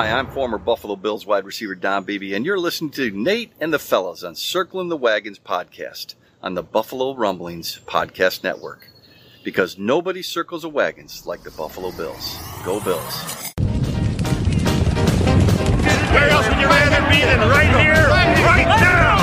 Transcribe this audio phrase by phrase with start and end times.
[0.00, 3.70] Hi, I'm former Buffalo Bills wide receiver Don Beebe, and you're listening to Nate and
[3.70, 8.88] the Fellas on Circling the Wagons podcast on the Buffalo Rumblings Podcast Network.
[9.44, 12.38] Because nobody circles the wagons like the Buffalo Bills.
[12.64, 13.52] Go Bills.
[16.14, 19.19] Where else would you rather be than right here, right now?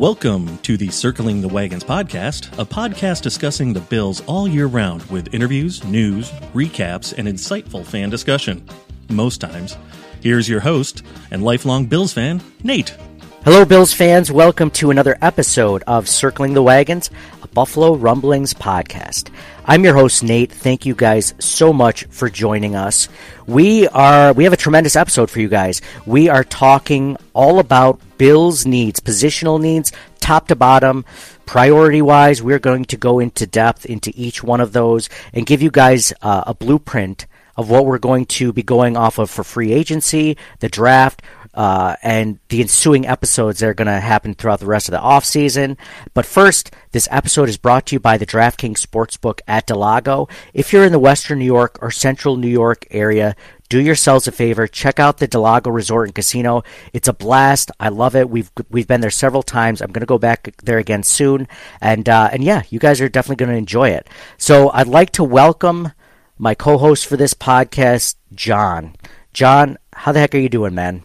[0.00, 5.02] Welcome to the Circling the Wagons podcast, a podcast discussing the Bills all year round
[5.10, 8.66] with interviews, news, recaps, and insightful fan discussion.
[9.10, 9.76] Most times.
[10.22, 12.96] Here's your host and lifelong Bills fan, Nate.
[13.42, 14.30] Hello, Bills fans.
[14.30, 17.10] Welcome to another episode of Circling the Wagons,
[17.42, 19.30] a Buffalo Rumblings podcast.
[19.64, 20.52] I'm your host, Nate.
[20.52, 23.08] Thank you guys so much for joining us.
[23.46, 25.80] We are, we have a tremendous episode for you guys.
[26.04, 31.06] We are talking all about Bills needs, positional needs, top to bottom,
[31.46, 32.42] priority wise.
[32.42, 36.12] We're going to go into depth into each one of those and give you guys
[36.20, 37.24] uh, a blueprint
[37.56, 41.22] of what we're going to be going off of for free agency, the draft,
[41.54, 44.98] uh, and the ensuing episodes that are going to happen throughout the rest of the
[44.98, 45.76] offseason.
[46.14, 50.28] But first, this episode is brought to you by the DraftKings Sportsbook at del Lago.
[50.54, 53.34] If you're in the Western New York or Central New York area,
[53.68, 54.66] do yourselves a favor.
[54.66, 56.62] Check out the del Lago Resort and Casino.
[56.92, 57.70] It's a blast.
[57.78, 58.28] I love it.
[58.28, 59.80] We've we've been there several times.
[59.80, 61.46] I'm going to go back there again soon.
[61.80, 64.08] And uh, and yeah, you guys are definitely going to enjoy it.
[64.38, 65.92] So I'd like to welcome
[66.36, 68.96] my co-host for this podcast, John.
[69.32, 71.02] John, how the heck are you doing, man?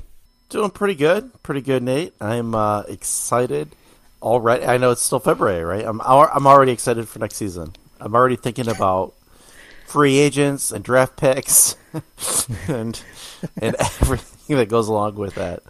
[0.55, 2.13] Doing pretty good, pretty good, Nate.
[2.21, 3.75] I'm uh, excited
[4.21, 4.63] already.
[4.63, 5.83] I know it's still February, right?
[5.83, 7.73] I'm I'm already excited for next season.
[7.99, 9.15] I'm already thinking about
[9.85, 11.75] free agents and draft picks
[12.69, 12.97] and
[13.61, 15.61] and everything that goes along with that.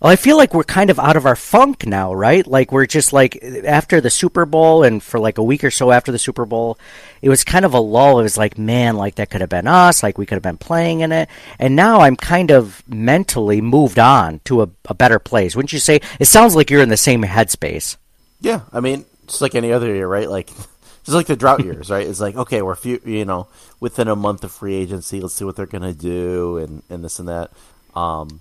[0.00, 2.46] Well, I feel like we're kind of out of our funk now, right?
[2.46, 5.90] Like we're just like after the Super Bowl and for like a week or so
[5.90, 6.78] after the Super Bowl,
[7.20, 8.18] it was kind of a lull.
[8.18, 10.56] It was like, man, like that could have been us, like we could have been
[10.56, 11.28] playing in it.
[11.58, 15.54] And now I'm kind of mentally moved on to a, a better place.
[15.54, 16.00] Wouldn't you say?
[16.18, 17.98] It sounds like you're in the same headspace.
[18.40, 20.30] Yeah, I mean, just like any other year, right?
[20.30, 20.46] Like
[21.04, 22.06] just like the drought years, right?
[22.06, 23.48] It's like okay, we're few, you know,
[23.80, 27.18] within a month of free agency, let's see what they're gonna do and and this
[27.18, 27.50] and that.
[27.94, 28.40] Um,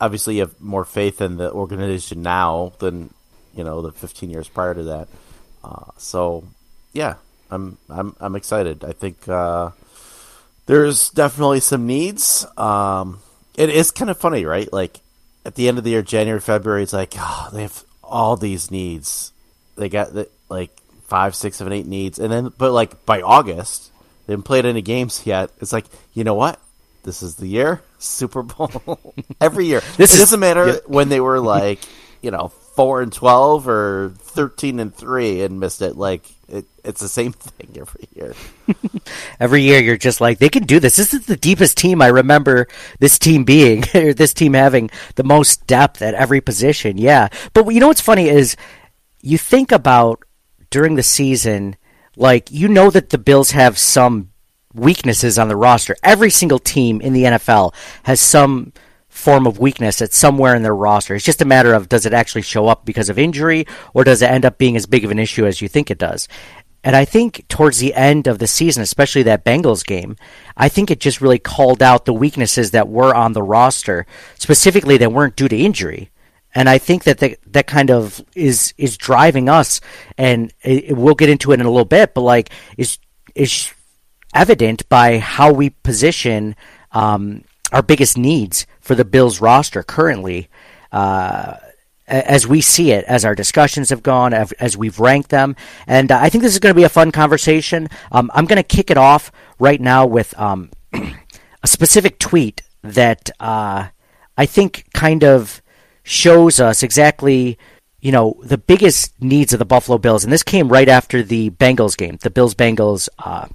[0.00, 3.12] obviously you have more faith in the organization now than
[3.54, 5.08] you know the 15 years prior to that.
[5.62, 6.44] Uh, so
[6.92, 7.14] yeah,
[7.50, 8.84] I'm I'm I'm excited.
[8.84, 9.70] I think uh,
[10.66, 12.46] there's definitely some needs.
[12.56, 13.20] Um,
[13.56, 14.72] it is kind of funny, right?
[14.72, 15.00] Like
[15.44, 18.70] at the end of the year, January, February, it's like oh, they have all these
[18.70, 19.32] needs.
[19.76, 20.70] They got the, like
[21.04, 23.90] five, six, seven, eight needs, and then but like by August,
[24.26, 25.50] they haven't played any games yet.
[25.60, 26.60] It's like you know what?
[27.02, 29.80] This is the year Super Bowl every year.
[29.96, 30.76] This it is- doesn't matter yeah.
[30.86, 31.80] when they were like
[32.22, 35.96] you know four and twelve or thirteen and three and missed it.
[35.96, 38.34] Like it, it's the same thing every year.
[39.38, 40.96] Every year you're just like, they can do this.
[40.96, 42.66] This is the deepest team I remember
[42.98, 46.98] this team being, or this team having the most depth at every position.
[46.98, 47.28] Yeah.
[47.54, 48.56] But you know what's funny is
[49.20, 50.24] you think about
[50.70, 51.76] during the season,
[52.16, 54.29] like, you know that the Bills have some
[54.74, 55.96] weaknesses on the roster.
[56.02, 58.72] Every single team in the NFL has some
[59.08, 61.14] form of weakness at somewhere in their roster.
[61.14, 64.22] It's just a matter of does it actually show up because of injury or does
[64.22, 66.28] it end up being as big of an issue as you think it does?
[66.82, 70.16] And I think towards the end of the season, especially that Bengals game,
[70.56, 74.06] I think it just really called out the weaknesses that were on the roster,
[74.38, 76.10] specifically that weren't due to injury.
[76.54, 79.80] And I think that the, that kind of is is driving us,
[80.18, 82.12] and it, we'll get into it in a little bit.
[82.12, 82.98] But like, is
[83.36, 83.72] is
[84.34, 86.56] evident by how we position
[86.92, 90.48] um, our biggest needs for the Bills roster currently.
[90.92, 91.56] Uh,
[92.10, 95.54] as we see it, as our discussions have gone, as, we've ranked them.
[95.86, 97.88] And I think this is going to be a fun conversation.
[98.10, 99.30] Um, I'm going to kick it off
[99.60, 103.88] right now with um, a specific tweet that uh,
[104.36, 105.62] I think kind of
[106.02, 107.58] shows us exactly,
[108.00, 110.24] you know, the biggest needs of the Buffalo Bills.
[110.24, 113.46] And this came right after the Bengals game, the Bills Bengals uh,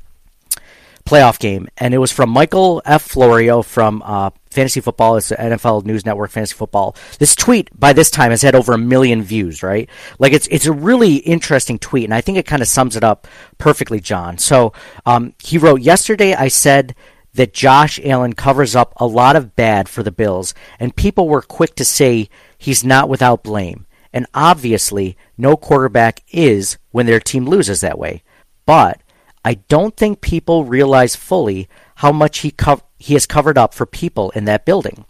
[1.06, 3.04] playoff game, and it was from Michael F.
[3.04, 5.18] Florio from uh, Fantasy Football.
[5.18, 6.96] It's the NFL News Network Fantasy Football.
[7.20, 9.90] This tweet by this time has had over a million views, right?
[10.18, 13.04] Like it's it's a really interesting tweet, and I think it kind of sums it
[13.04, 14.38] up perfectly, John.
[14.38, 14.74] So
[15.06, 16.96] um, he wrote, "Yesterday I said."
[17.34, 21.42] That Josh Allen covers up a lot of bad for the Bills, and people were
[21.42, 23.86] quick to say he's not without blame.
[24.14, 28.24] And obviously, no quarterback is when their team loses that way.
[28.66, 29.02] But
[29.46, 33.86] I don't think people realize fully how much he cov- he has covered up for
[33.86, 35.06] people in that building.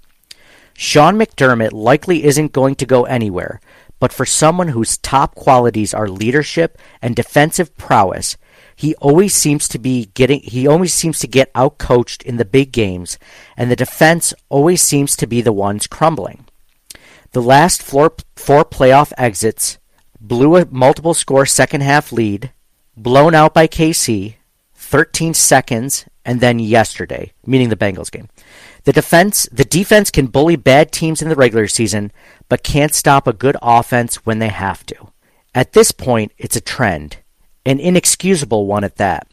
[0.73, 3.61] Sean McDermott likely isn't going to go anywhere,
[3.97, 8.35] but for someone whose top qualities are leadership and defensive prowess,
[8.75, 12.73] he always seems to be getting he always seems to get outcoached in the big
[12.73, 13.17] games,
[13.55, 16.43] and the defense always seems to be the ones crumbling.
[17.31, 19.77] The last four, four playoff exits
[20.19, 22.51] blew a multiple score second half lead,
[22.97, 24.35] blown out by KC,
[24.73, 28.29] 13 seconds, and then yesterday, meaning the Bengals game.
[28.83, 32.11] The defense the defense can bully bad teams in the regular season,
[32.49, 34.95] but can't stop a good offense when they have to.
[35.53, 37.17] At this point, it's a trend,
[37.65, 39.27] an inexcusable one at that.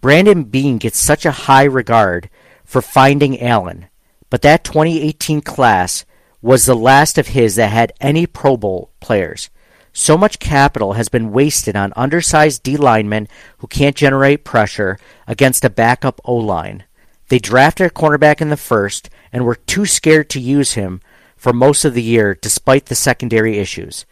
[0.00, 2.28] Brandon Beane gets such a high regard
[2.64, 3.86] for finding Allen,
[4.30, 6.04] but that 2018 class
[6.40, 9.48] was the last of his that had any Pro Bowl players.
[9.92, 13.28] So much capital has been wasted on undersized D linemen
[13.58, 16.84] who can't generate pressure against a backup O line.
[17.28, 21.00] They drafted a cornerback in the first and were too scared to use him
[21.36, 24.06] for most of the year despite the secondary issues.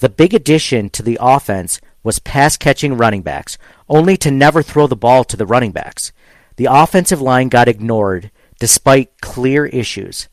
[0.00, 3.58] The big addition to the offense was pass catching running backs,
[3.88, 6.12] only to never throw the ball to the running backs.
[6.56, 10.28] The offensive line got ignored despite clear issues.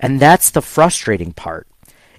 [0.00, 1.68] And that's the frustrating part.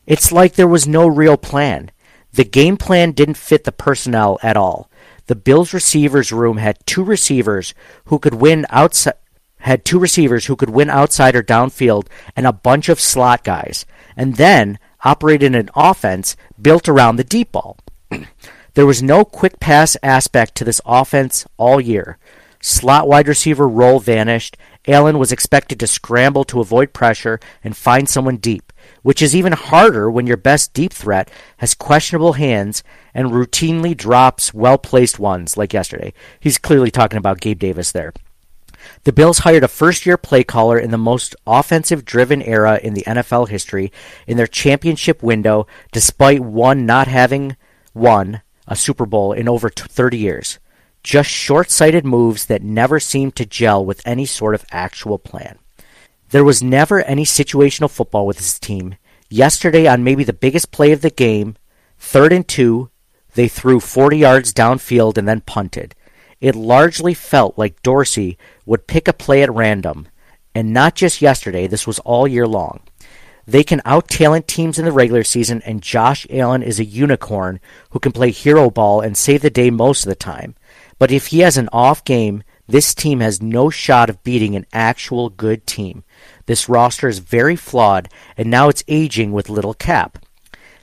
[0.06, 1.92] It's like there was no real plan.
[2.34, 4.90] The game plan didn't fit the personnel at all.
[5.28, 7.74] The Bills receivers room had two receivers
[8.06, 9.14] who could win outside
[9.60, 13.86] had two receivers who could win outside or downfield and a bunch of slot guys,
[14.18, 17.78] and then operated an offense built around the deep ball.
[18.74, 22.18] there was no quick pass aspect to this offense all year.
[22.62, 24.58] Slot wide receiver role vanished.
[24.86, 28.73] Allen was expected to scramble to avoid pressure and find someone deep,
[29.04, 32.84] which is even harder when your best deep threat has questionable hands
[33.14, 36.12] and routinely drops well placed ones like yesterday.
[36.40, 38.14] He's clearly talking about Gabe Davis there.
[39.04, 42.94] The Bills hired a first year play caller in the most offensive driven era in
[42.94, 43.92] the NFL history
[44.28, 47.56] in their championship window, despite one not having
[47.94, 50.60] won a Super Bowl in over 30 years.
[51.04, 55.60] Just short sighted moves that never seemed to gel with any sort of actual plan.
[56.34, 58.96] There was never any situational football with this team.
[59.30, 61.58] Yesterday, on maybe the biggest play of the game,
[62.00, 62.90] third and two,
[63.36, 65.94] they threw 40 yards downfield and then punted.
[66.42, 70.08] It largely felt like Dorsey would pick a play at random,
[70.56, 72.80] and not just yesterday, this was all year long.
[73.46, 77.60] They can out talent teams in the regular season, and Josh Allen is a unicorn
[77.92, 80.56] who can play hero ball and save the day most of the time.
[80.98, 84.66] But if he has an off game, this team has no shot of beating an
[84.74, 86.04] actual good team.
[86.46, 90.20] This roster is very flawed, and now it's aging with little cap.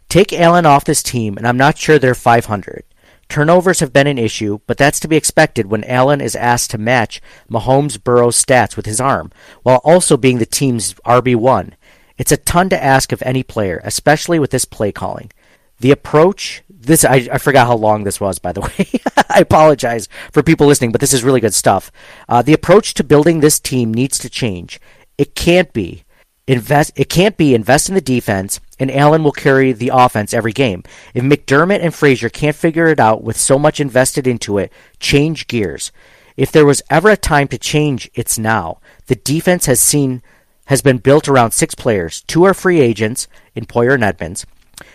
[0.09, 2.85] Take Allen off this team, and I'm not sure they're 500.
[3.29, 6.79] Turnovers have been an issue, but that's to be expected when Allen is asked to
[6.79, 9.31] match Mahomes Burrow's stats with his arm,
[9.63, 11.75] while also being the team's RB1.
[12.19, 15.31] It's a ton to ask of any player, especially with this play calling.
[15.79, 19.01] The approach, this I, I forgot how long this was, by the way.
[19.31, 21.93] I apologize for people listening, but this is really good stuff.
[22.29, 24.81] Uh, the approach to building this team needs to change.
[25.21, 26.05] It can't be
[26.47, 26.93] invest.
[26.97, 30.83] It can't be invest in the defense and Allen will carry the offense every game.
[31.13, 35.47] If McDermott and Frazier can't figure it out with so much invested into it, change
[35.47, 35.93] gears.
[36.39, 38.81] If there was ever a time to change, it's now.
[39.09, 40.23] The defense has seen
[40.69, 42.23] has been built around six players.
[42.23, 44.47] Two are free agents in Poyer and Edmunds.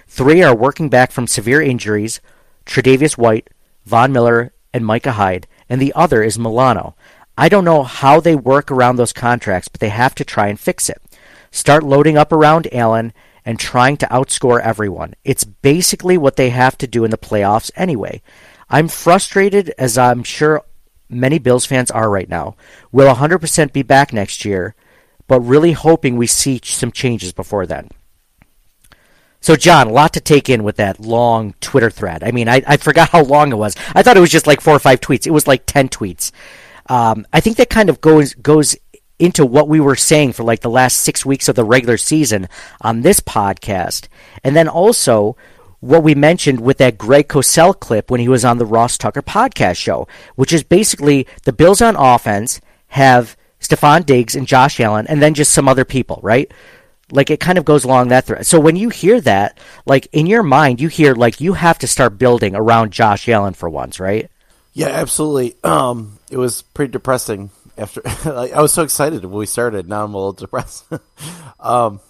[0.08, 2.20] Three are working back from severe injuries,
[2.66, 3.52] Tre'Davious White,
[3.86, 6.96] Von Miller, and Micah Hyde, and the other is Milano.
[7.38, 10.60] I don't know how they work around those contracts, but they have to try and
[10.60, 11.02] fix it.
[11.52, 13.14] Start loading up around Allen
[13.46, 15.14] and trying to outscore everyone.
[15.24, 18.22] It's basically what they have to do in the playoffs anyway.
[18.70, 20.64] I'm frustrated, as I'm sure
[21.10, 22.56] many Bills fans are right now.
[22.92, 24.76] We'll 100% be back next year,
[25.28, 27.90] but really hoping we see some changes before then.
[29.40, 32.24] So, John, a lot to take in with that long Twitter thread.
[32.24, 33.76] I mean, I, I forgot how long it was.
[33.94, 35.28] I thought it was just like four or five tweets.
[35.28, 36.32] It was like 10 tweets.
[36.88, 38.76] Um, I think that kind of goes goes
[39.18, 42.48] into what we were saying for like the last six weeks of the regular season
[42.82, 44.08] on this podcast.
[44.44, 45.38] And then also
[45.80, 49.22] what we mentioned with that Greg Cosell clip when he was on the Ross Tucker
[49.22, 55.08] podcast show, which is basically the Bills on offense have Stefon Diggs and Josh Allen
[55.08, 56.52] and then just some other people, right?
[57.12, 58.46] Like it kind of goes along that thread.
[58.46, 61.88] So when you hear that, like in your mind, you hear like you have to
[61.88, 64.30] start building around Josh Allen for once, right?
[64.74, 65.56] Yeah, absolutely.
[65.64, 69.88] Um, it was pretty depressing after like, I was so excited when we started.
[69.88, 70.84] Now I'm a little depressed.
[71.62, 72.02] um,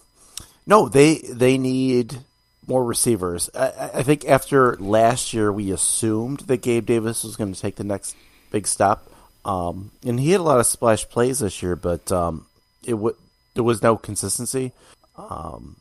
[0.65, 2.17] no, they they need
[2.65, 3.51] more receivers.
[3.53, 7.75] I, I, think after last year, we assumed that Gabe Davis was going to take
[7.75, 8.15] the next
[8.49, 9.07] big step,
[9.45, 11.75] um, and he had a lot of splash plays this year.
[11.75, 12.47] But um,
[12.83, 13.15] it would
[13.53, 14.71] there was no consistency.
[15.17, 15.75] Um,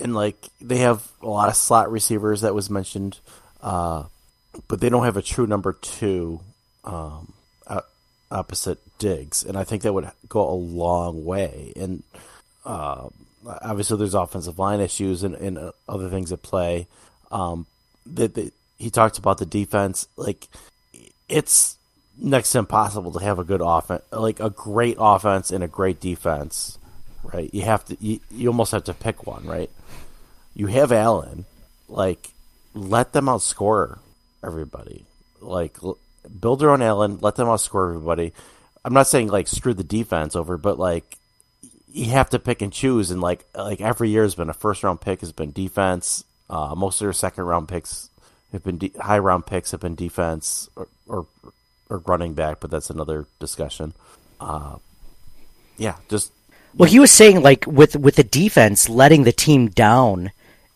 [0.00, 3.18] and like they have a lot of slot receivers that was mentioned,
[3.60, 4.04] uh,
[4.68, 6.38] but they don't have a true number two
[6.84, 7.32] um,
[8.30, 11.72] opposite Diggs, and I think that would go a long way.
[11.74, 12.02] And
[12.64, 13.08] uh,
[13.46, 16.86] obviously, there's offensive line issues and, and uh, other things at play.
[17.30, 17.66] Um,
[18.06, 20.48] that, he talked about the defense, like
[21.28, 21.76] it's
[22.18, 26.00] next to impossible to have a good offense, like a great offense and a great
[26.00, 26.78] defense,
[27.22, 27.52] right?
[27.52, 29.70] You have to, you, you almost have to pick one, right?
[30.54, 31.44] You have Allen,
[31.88, 32.30] like
[32.74, 33.98] let them outscore
[34.44, 35.04] everybody,
[35.40, 35.76] like
[36.40, 38.32] build their own Allen, let them outscore everybody.
[38.84, 41.18] I'm not saying like screw the defense over, but like
[41.92, 44.82] you have to pick and choose, and like like every year has been a first
[44.82, 46.24] round pick has been defense.
[46.48, 48.10] Uh, most of their second round picks
[48.52, 51.26] have been de- high round picks have been defense or, or
[51.88, 53.92] or running back, but that's another discussion.
[54.40, 54.76] Uh,
[55.76, 56.32] yeah, just
[56.76, 60.30] Well, he was saying like with with the defense letting the team down.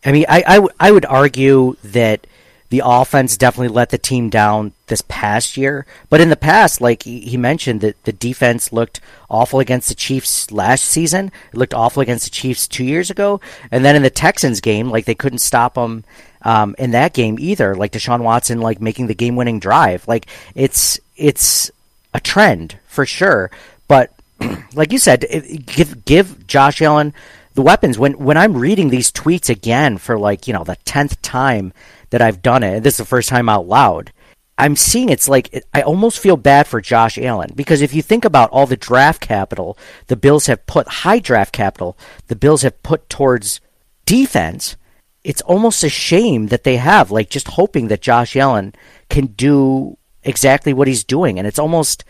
[0.04, 2.26] I mean, I I, w- I would argue that
[2.74, 5.86] the offense definitely let the team down this past year.
[6.10, 9.00] But in the past, like he mentioned, that the defense looked
[9.30, 11.30] awful against the Chiefs last season.
[11.52, 13.40] It looked awful against the Chiefs two years ago,
[13.70, 16.02] and then in the Texans game, like they couldn't stop them
[16.42, 17.76] um, in that game either.
[17.76, 20.08] Like Deshaun Watson, like making the game-winning drive.
[20.08, 20.26] Like
[20.56, 21.70] it's it's
[22.12, 23.52] a trend for sure.
[23.86, 24.12] But
[24.74, 25.24] like you said,
[25.66, 27.14] give give Josh Allen
[27.54, 27.98] the weapons.
[27.98, 31.72] When when I'm reading these tweets again for like you know the tenth time
[32.10, 34.12] that I've done it, and this is the first time out loud,
[34.58, 38.24] I'm seeing it's like I almost feel bad for Josh Allen because if you think
[38.24, 41.96] about all the draft capital the Bills have put, high draft capital
[42.28, 43.60] the Bills have put towards
[44.06, 44.76] defense,
[45.24, 48.74] it's almost a shame that they have like just hoping that Josh Allen
[49.08, 52.04] can do exactly what he's doing, and it's almost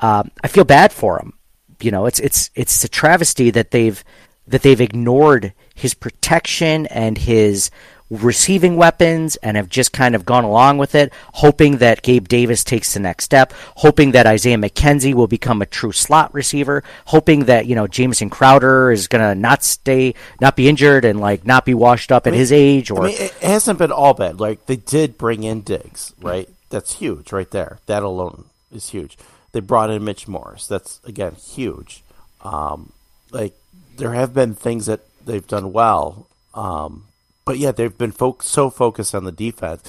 [0.00, 1.34] um, I feel bad for him.
[1.80, 4.02] You know, it's it's it's a travesty that they've
[4.46, 7.70] that they've ignored his protection and his
[8.10, 12.62] receiving weapons and have just kind of gone along with it, hoping that Gabe Davis
[12.62, 17.46] takes the next step, hoping that Isaiah McKenzie will become a true slot receiver, hoping
[17.46, 21.46] that, you know, Jameson Crowder is going to not stay, not be injured and like
[21.46, 24.38] not be washed up at his age or I mean, it hasn't been all bad.
[24.38, 26.48] Like they did bring in Diggs, right?
[26.70, 27.78] That's huge, right there.
[27.86, 29.16] That alone is huge.
[29.52, 30.66] They brought in Mitch Morse.
[30.66, 32.02] That's again huge.
[32.42, 32.92] Um,
[33.30, 33.54] like
[33.96, 37.06] there have been things that they've done well, um,
[37.44, 39.82] but yeah, they've been fo- so focused on the defense,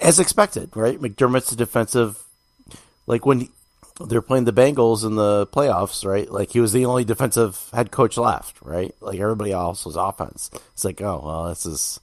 [0.00, 1.00] as expected, right?
[1.00, 2.22] McDermott's a defensive,
[3.06, 3.50] like when he,
[4.06, 6.30] they're playing the Bengals in the playoffs, right?
[6.30, 8.94] Like he was the only defensive head coach left, right?
[9.00, 10.50] Like everybody else was offense.
[10.72, 12.00] It's like, oh well, this is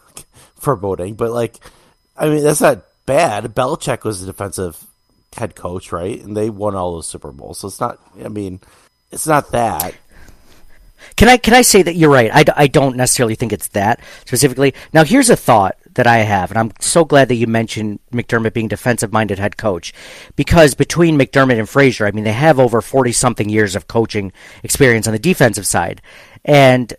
[0.56, 1.58] foreboding, but like,
[2.16, 3.44] I mean, that's not bad.
[3.54, 4.86] Belichick was the defensive
[5.36, 6.22] head coach, right?
[6.22, 7.98] And they won all those Super Bowls, so it's not.
[8.24, 8.60] I mean,
[9.10, 9.94] it's not that.
[11.16, 12.30] Can I can I say that you're right?
[12.32, 14.74] I, d- I don't necessarily think it's that specifically.
[14.92, 18.54] Now, here's a thought that I have, and I'm so glad that you mentioned McDermott
[18.54, 19.92] being defensive minded head coach,
[20.36, 24.32] because between McDermott and Frazier, I mean, they have over forty something years of coaching
[24.62, 26.00] experience on the defensive side,
[26.44, 26.92] and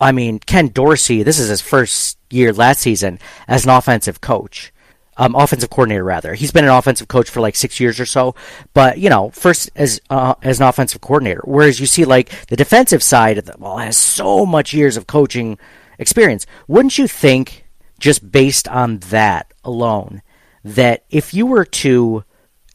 [0.00, 4.72] I mean, Ken Dorsey, this is his first year last season as an offensive coach
[5.18, 6.34] um, offensive coordinator rather.
[6.34, 8.34] He's been an offensive coach for like six years or so,
[8.72, 11.42] but you know, first as uh, as an offensive coordinator.
[11.44, 15.06] Whereas you see like the defensive side of the ball has so much years of
[15.06, 15.58] coaching
[15.98, 16.46] experience.
[16.68, 17.66] Wouldn't you think,
[17.98, 20.22] just based on that alone,
[20.64, 22.24] that if you were to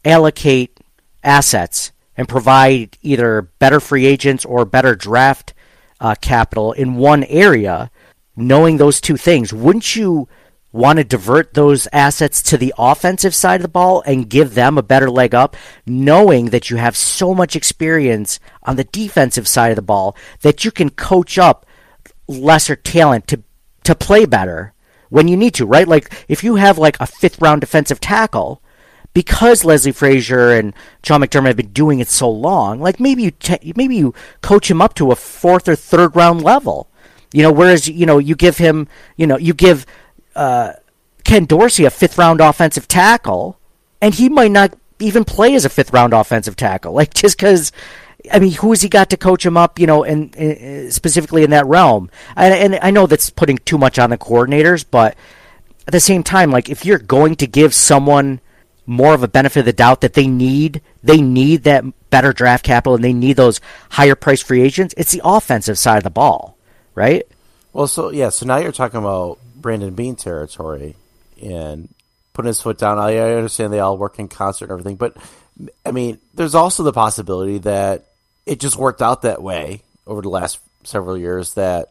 [0.04, 0.78] allocate
[1.22, 5.54] assets and provide either better free agents or better draft
[5.98, 7.90] uh, capital in one area,
[8.36, 10.28] knowing those two things, wouldn't you?
[10.74, 14.76] Want to divert those assets to the offensive side of the ball and give them
[14.76, 19.70] a better leg up, knowing that you have so much experience on the defensive side
[19.70, 21.64] of the ball that you can coach up
[22.26, 23.40] lesser talent to
[23.84, 24.72] to play better
[25.10, 25.86] when you need to, right?
[25.86, 28.60] Like if you have like a fifth round defensive tackle,
[29.12, 33.32] because Leslie Frazier and John McDermott have been doing it so long, like maybe you
[33.76, 34.12] maybe you
[34.42, 36.90] coach him up to a fourth or third round level.
[37.32, 39.86] You know, whereas you know you give him, you know, you give
[40.34, 40.72] uh,
[41.24, 43.58] Ken Dorsey a fifth round offensive tackle,
[44.00, 46.92] and he might not even play as a fifth round offensive tackle.
[46.94, 47.72] Like just because,
[48.32, 49.78] I mean, who has he got to coach him up?
[49.78, 52.10] You know, and, specifically in that realm.
[52.36, 55.16] And, and I know that's putting too much on the coordinators, but
[55.86, 58.40] at the same time, like if you're going to give someone
[58.86, 62.64] more of a benefit of the doubt that they need, they need that better draft
[62.64, 63.60] capital and they need those
[63.90, 64.94] higher price free agents.
[64.96, 66.56] It's the offensive side of the ball,
[66.94, 67.26] right?
[67.72, 70.94] Well, so yeah, so now you're talking about Brandon Beane territory
[71.42, 71.88] and
[72.34, 72.98] putting his foot down.
[72.98, 75.16] I understand they all work in concert and everything, but
[75.86, 78.04] I mean, there's also the possibility that
[78.44, 81.88] it just worked out that way over the last several years that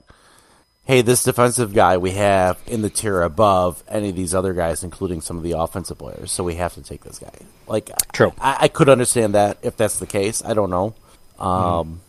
[0.83, 4.83] hey, this defensive guy we have in the tier above any of these other guys,
[4.83, 7.33] including some of the offensive players, so we have to take this guy.
[7.65, 8.33] Like, True.
[8.39, 10.43] I, I could understand that if that's the case.
[10.45, 10.93] I don't know,
[11.39, 12.01] um,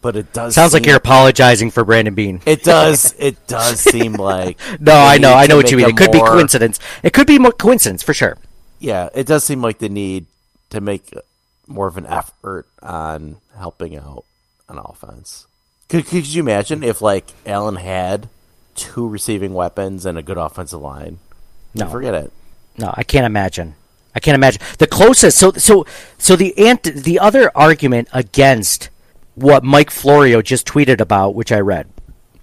[0.00, 2.40] but it does Sounds like you're apologizing for Brandon Beane.
[2.46, 3.14] It does.
[3.18, 5.90] It does seem like No, I know, I know what you mean.
[5.90, 6.80] It could be coincidence.
[7.02, 8.38] It could be coincidence for sure.
[8.78, 10.26] Yeah, it does seem like the need
[10.70, 11.12] to make
[11.66, 14.24] more of an effort on helping out
[14.68, 15.46] on offense.
[15.88, 18.28] Could, could you imagine if like Allen had
[18.74, 21.18] two receiving weapons and a good offensive line?
[21.74, 21.88] No.
[21.88, 22.32] forget it.
[22.78, 23.74] No, I can't imagine.
[24.14, 25.38] I can't imagine the closest.
[25.38, 25.86] So, so,
[26.18, 28.88] so the ant, the other argument against
[29.34, 31.88] what Mike Florio just tweeted about, which I read,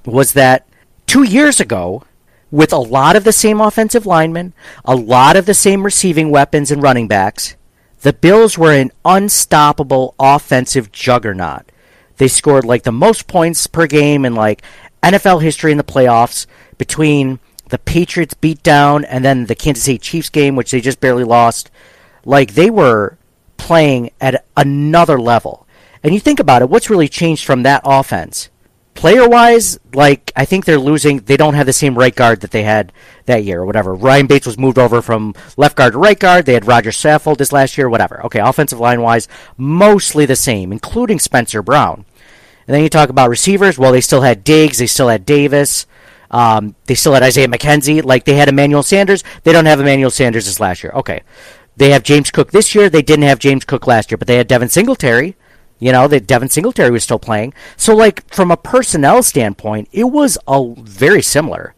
[0.05, 0.67] was that
[1.05, 2.03] two years ago,
[2.49, 4.53] with a lot of the same offensive linemen,
[4.85, 7.55] a lot of the same receiving weapons and running backs,
[8.01, 11.71] the Bills were an unstoppable offensive juggernaut.
[12.17, 14.61] They scored like the most points per game in like
[15.03, 16.45] NFL history in the playoffs
[16.77, 17.39] between
[17.69, 21.69] the Patriots beatdown and then the Kansas City Chiefs game, which they just barely lost.
[22.23, 23.17] Like they were
[23.57, 25.66] playing at another level.
[26.03, 28.49] And you think about it, what's really changed from that offense?
[28.93, 31.19] Player wise, like I think they're losing.
[31.19, 32.91] They don't have the same right guard that they had
[33.25, 33.93] that year, or whatever.
[33.93, 36.47] Ryan Bates was moved over from left guard to right guard.
[36.47, 38.25] They had Roger Saffold this last year, whatever.
[38.25, 42.05] Okay, offensive line wise, mostly the same, including Spencer Brown.
[42.67, 43.77] And then you talk about receivers.
[43.77, 44.79] Well, they still had Diggs.
[44.79, 45.85] They still had Davis.
[46.29, 48.03] Um, they still had Isaiah McKenzie.
[48.03, 49.23] Like they had Emmanuel Sanders.
[49.43, 50.91] They don't have Emmanuel Sanders this last year.
[50.93, 51.21] Okay.
[51.77, 52.89] They have James Cook this year.
[52.89, 55.36] They didn't have James Cook last year, but they had Devin Singletary.
[55.79, 57.53] You know, that Devin Singletary was still playing.
[57.75, 61.75] So, like, from a personnel standpoint, it was a very similar.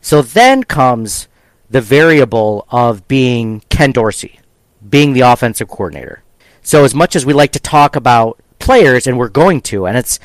[0.00, 1.28] So then comes
[1.70, 4.40] the variable of being Ken Dorsey,
[4.88, 6.22] being the offensive coordinator.
[6.62, 9.96] So as much as we like to talk about players, and we're going to, and
[9.96, 10.18] it's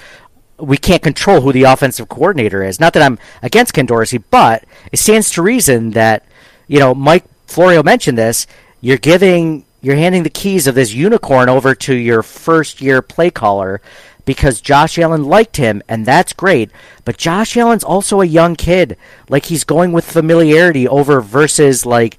[0.58, 2.80] we can't control who the offensive coordinator is.
[2.80, 6.26] Not that I'm against Ken Dorsey, but it stands to reason that
[6.68, 8.48] you know Mike Florio mentioned this.
[8.82, 13.30] You're giving, you're handing the keys of this unicorn over to your first year play
[13.30, 13.82] caller
[14.26, 16.72] because Josh Allen liked him, and that's great.
[17.04, 18.96] But Josh Allen's also a young kid.
[19.28, 22.18] Like he's going with familiarity over versus like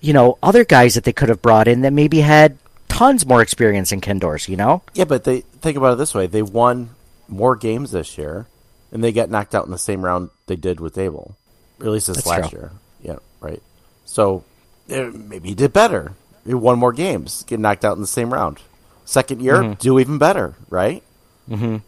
[0.00, 2.56] you know other guys that they could have brought in that maybe had
[2.88, 4.52] tons more experience than Ken Dorsey.
[4.52, 4.82] You know.
[4.94, 6.90] Yeah, but they think about it this way: they won
[7.28, 8.46] more games this year,
[8.90, 11.34] and they got knocked out in the same round they did with Daboll,
[11.78, 12.58] or at least this That's last true.
[12.58, 12.72] year.
[13.02, 13.62] Yeah, right.
[14.06, 14.44] So
[14.88, 16.14] eh, maybe he did better.
[16.46, 18.58] He won more games, get knocked out in the same round.
[19.04, 21.02] Second year, do even better, right?
[21.48, 21.78] Mm-hmm.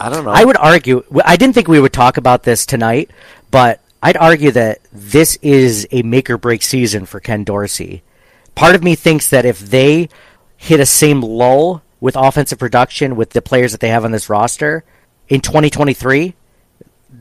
[0.00, 0.30] I don't know.
[0.30, 1.04] I would argue.
[1.24, 3.10] I didn't think we would talk about this tonight,
[3.50, 8.02] but I'd argue that this is a make or break season for Ken Dorsey.
[8.54, 10.08] Part of me thinks that if they
[10.56, 14.30] hit a same lull with offensive production with the players that they have on this
[14.30, 14.84] roster
[15.28, 16.34] in 2023,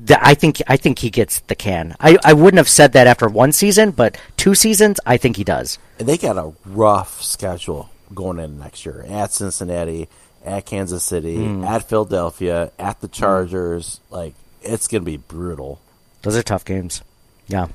[0.09, 1.95] I think I think he gets the can.
[1.99, 5.43] I, I wouldn't have said that after one season, but two seasons, I think he
[5.43, 5.77] does.
[5.99, 10.07] And they got a rough schedule going in next year at Cincinnati,
[10.43, 11.63] at Kansas City, Hmm.
[11.63, 13.99] at Philadelphia, at the Chargers.
[14.09, 15.79] Like it's gonna be brutal.
[16.23, 17.01] Those are tough games.
[17.47, 17.67] Yeah.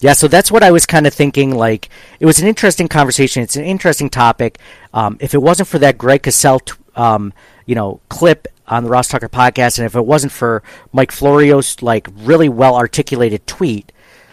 [0.00, 1.54] Yeah, so that's what I was kind of thinking.
[1.56, 1.88] Like,
[2.20, 3.42] it was an interesting conversation.
[3.42, 4.58] It's an interesting topic.
[4.92, 7.32] Um, if it wasn't for that Greg Cosell, t- um,
[7.66, 11.82] you know, clip on the Ross Tucker podcast, and if it wasn't for Mike Florio's
[11.82, 13.92] like really well articulated tweet,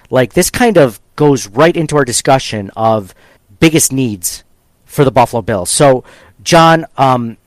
[0.10, 3.14] like this kind of goes right into our discussion of
[3.60, 4.44] biggest needs
[4.86, 5.70] for the Buffalo Bills.
[5.70, 6.04] So,
[6.44, 7.38] John, um,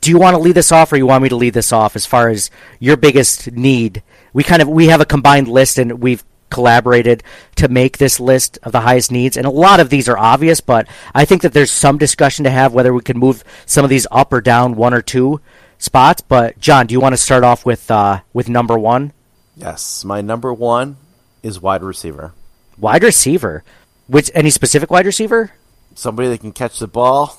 [0.00, 1.96] do you want to lead this off or you want me to lead this off
[1.96, 6.00] as far as your biggest need we kind of we have a combined list and
[6.00, 7.22] we've collaborated
[7.56, 10.60] to make this list of the highest needs and a lot of these are obvious
[10.60, 13.90] but i think that there's some discussion to have whether we can move some of
[13.90, 15.40] these up or down one or two
[15.78, 19.12] spots but john do you want to start off with uh, with number one
[19.56, 20.96] Yes, my number one
[21.42, 22.32] is wide receiver.
[22.78, 23.62] wide receiver
[24.06, 25.52] which any specific wide receiver
[25.94, 27.36] Somebody that can catch the ball.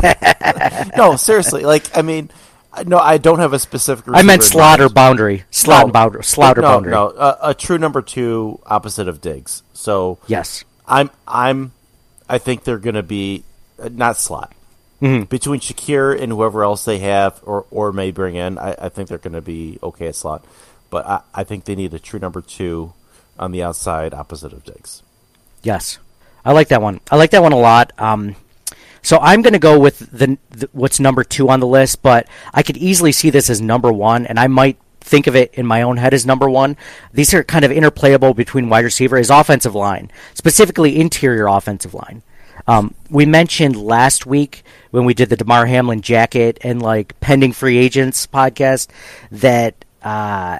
[0.96, 1.64] no, seriously.
[1.64, 2.30] Like I mean,
[2.86, 4.04] no, I don't have a specific.
[4.08, 8.02] i meant slaughter boundary slot No, boundary slaughter no, boundary No, a, a true number
[8.02, 9.62] two opposite of Diggs.
[9.72, 11.72] So yes I'm I'm
[12.28, 13.44] I think they're going to be
[13.82, 14.52] uh, not slot
[15.00, 15.24] Mm-hmm.
[15.26, 18.58] between Shakir and whoever else they have or or may bring in.
[18.58, 20.44] I, I think they're going to be okay at slot,
[20.90, 22.94] but I, I think they need a true number two
[23.38, 25.04] on the outside opposite of Diggs.
[25.62, 26.00] Yes,
[26.44, 26.98] I like that one.
[27.12, 27.92] I like that one a lot.
[27.96, 28.34] Um,
[29.08, 32.28] so I'm going to go with the, the what's number two on the list, but
[32.52, 35.64] I could easily see this as number one, and I might think of it in
[35.64, 36.76] my own head as number one.
[37.14, 42.22] These are kind of interplayable between wide receiver is offensive line, specifically interior offensive line.
[42.66, 47.54] Um, we mentioned last week when we did the Damar Hamlin jacket and like pending
[47.54, 48.88] free agents podcast
[49.30, 50.58] that uh,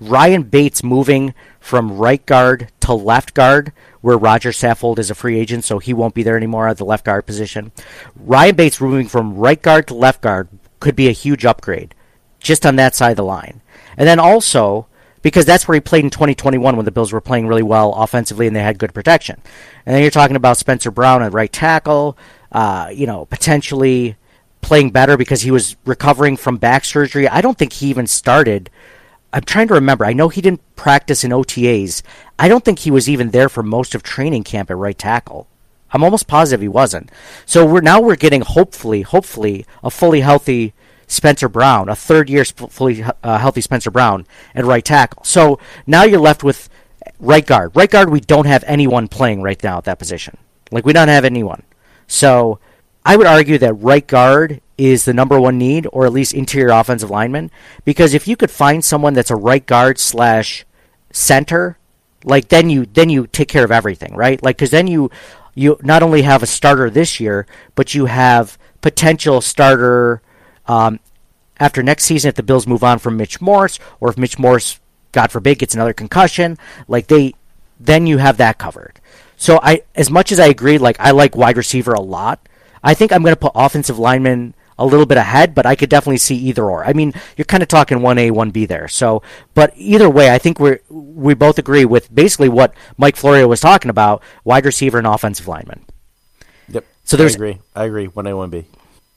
[0.00, 3.72] Ryan Bates moving from right guard to left guard,
[4.06, 6.84] where Roger Saffold is a free agent, so he won't be there anymore at the
[6.84, 7.72] left guard position.
[8.14, 10.46] Ryan Bates moving from right guard to left guard
[10.78, 11.92] could be a huge upgrade
[12.38, 13.62] just on that side of the line.
[13.96, 14.86] And then also,
[15.22, 18.46] because that's where he played in 2021 when the Bills were playing really well offensively
[18.46, 19.42] and they had good protection.
[19.84, 22.16] And then you're talking about Spencer Brown at right tackle,
[22.52, 24.14] uh, you know, potentially
[24.60, 27.26] playing better because he was recovering from back surgery.
[27.26, 28.70] I don't think he even started.
[29.32, 30.04] I'm trying to remember.
[30.04, 32.02] I know he didn't practice in OTAs.
[32.38, 35.48] I don't think he was even there for most of training camp at right tackle.
[35.92, 37.10] I'm almost positive he wasn't.
[37.44, 40.74] So we're now we're getting hopefully, hopefully a fully healthy
[41.06, 45.22] Spencer Brown, a third year fully uh, healthy Spencer Brown at right tackle.
[45.24, 46.68] So now you're left with
[47.20, 47.76] right guard.
[47.76, 50.36] Right guard, we don't have anyone playing right now at that position.
[50.70, 51.62] Like we don't have anyone.
[52.08, 52.58] So
[53.04, 56.72] I would argue that right guard is the number one need, or at least interior
[56.72, 57.50] offensive lineman,
[57.84, 60.64] because if you could find someone that's a right guard slash
[61.10, 61.78] center,
[62.24, 64.42] like then you then you take care of everything, right?
[64.42, 65.10] Like because then you
[65.54, 70.20] you not only have a starter this year, but you have potential starter
[70.66, 71.00] um,
[71.58, 74.78] after next season if the Bills move on from Mitch Morse, or if Mitch Morse,
[75.12, 76.58] God forbid, gets another concussion.
[76.86, 77.34] Like they,
[77.80, 79.00] then you have that covered.
[79.36, 82.46] So I, as much as I agree, like I like wide receiver a lot.
[82.82, 85.90] I think I'm going to put offensive lineman a little bit ahead, but I could
[85.90, 86.84] definitely see either or.
[86.84, 88.88] I mean, you're kind of talking one A, one B there.
[88.88, 89.22] So,
[89.54, 93.60] but either way, I think we we both agree with basically what Mike Florio was
[93.60, 95.84] talking about: wide receiver and offensive lineman.
[96.68, 96.84] Yep.
[97.04, 97.58] So there's I agree.
[97.74, 98.06] I agree.
[98.06, 98.66] One A, one B.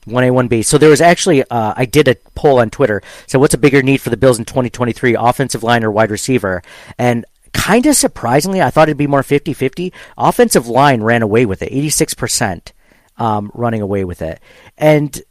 [0.05, 0.61] One A, one B.
[0.61, 3.01] So there was actually, uh, I did a poll on Twitter.
[3.27, 6.63] So what's a bigger need for the Bills in 2023, offensive line or wide receiver?
[6.97, 9.91] And kind of surprisingly, I thought it'd be more 50-50.
[10.17, 12.71] Offensive line ran away with it, 86%
[13.17, 14.39] um, running away with it.
[14.77, 15.21] And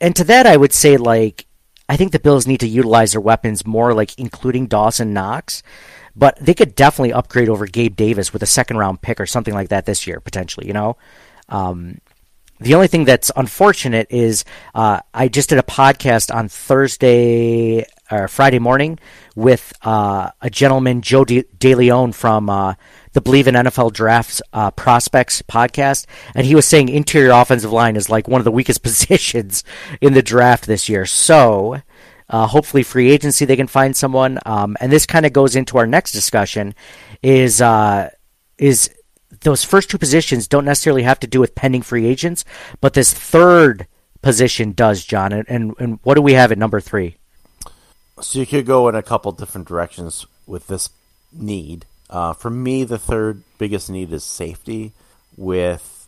[0.00, 1.46] and to that, I would say like
[1.88, 5.62] I think the Bills need to utilize their weapons more, like including Dawson Knox.
[6.14, 9.54] But they could definitely upgrade over Gabe Davis with a second round pick or something
[9.54, 10.66] like that this year, potentially.
[10.66, 10.96] You know,
[11.48, 12.00] um,
[12.60, 18.26] the only thing that's unfortunate is uh, I just did a podcast on Thursday or
[18.26, 18.98] Friday morning
[19.36, 22.74] with uh, a gentleman, Joe De, De from uh,
[23.18, 27.96] the Believe in NFL Drafts uh, Prospects podcast, and he was saying interior offensive line
[27.96, 29.64] is like one of the weakest positions
[30.00, 31.06] in the draft this year.
[31.06, 31.82] So.
[32.30, 35.78] Uh, hopefully, free agency they can find someone, um, and this kind of goes into
[35.78, 36.74] our next discussion.
[37.22, 38.10] Is uh,
[38.58, 38.90] is
[39.40, 42.44] those first two positions don't necessarily have to do with pending free agents,
[42.82, 43.86] but this third
[44.20, 45.32] position does, John.
[45.32, 47.16] And, and, and what do we have at number three?
[48.20, 50.90] So you could go in a couple different directions with this
[51.32, 51.86] need.
[52.10, 54.92] Uh, for me, the third biggest need is safety.
[55.36, 56.06] With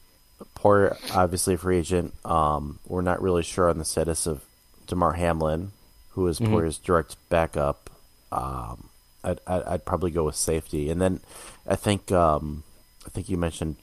[0.56, 4.42] Poyer, obviously a free agent, um, we're not really sure on the status of
[4.86, 5.72] Damar Hamlin,
[6.10, 6.54] who is mm-hmm.
[6.54, 7.90] Poyer's direct backup.
[8.32, 8.88] Um,
[9.22, 11.20] I'd, I'd, probably go with safety, and then
[11.66, 12.62] I think um,
[13.06, 13.76] I think you mentioned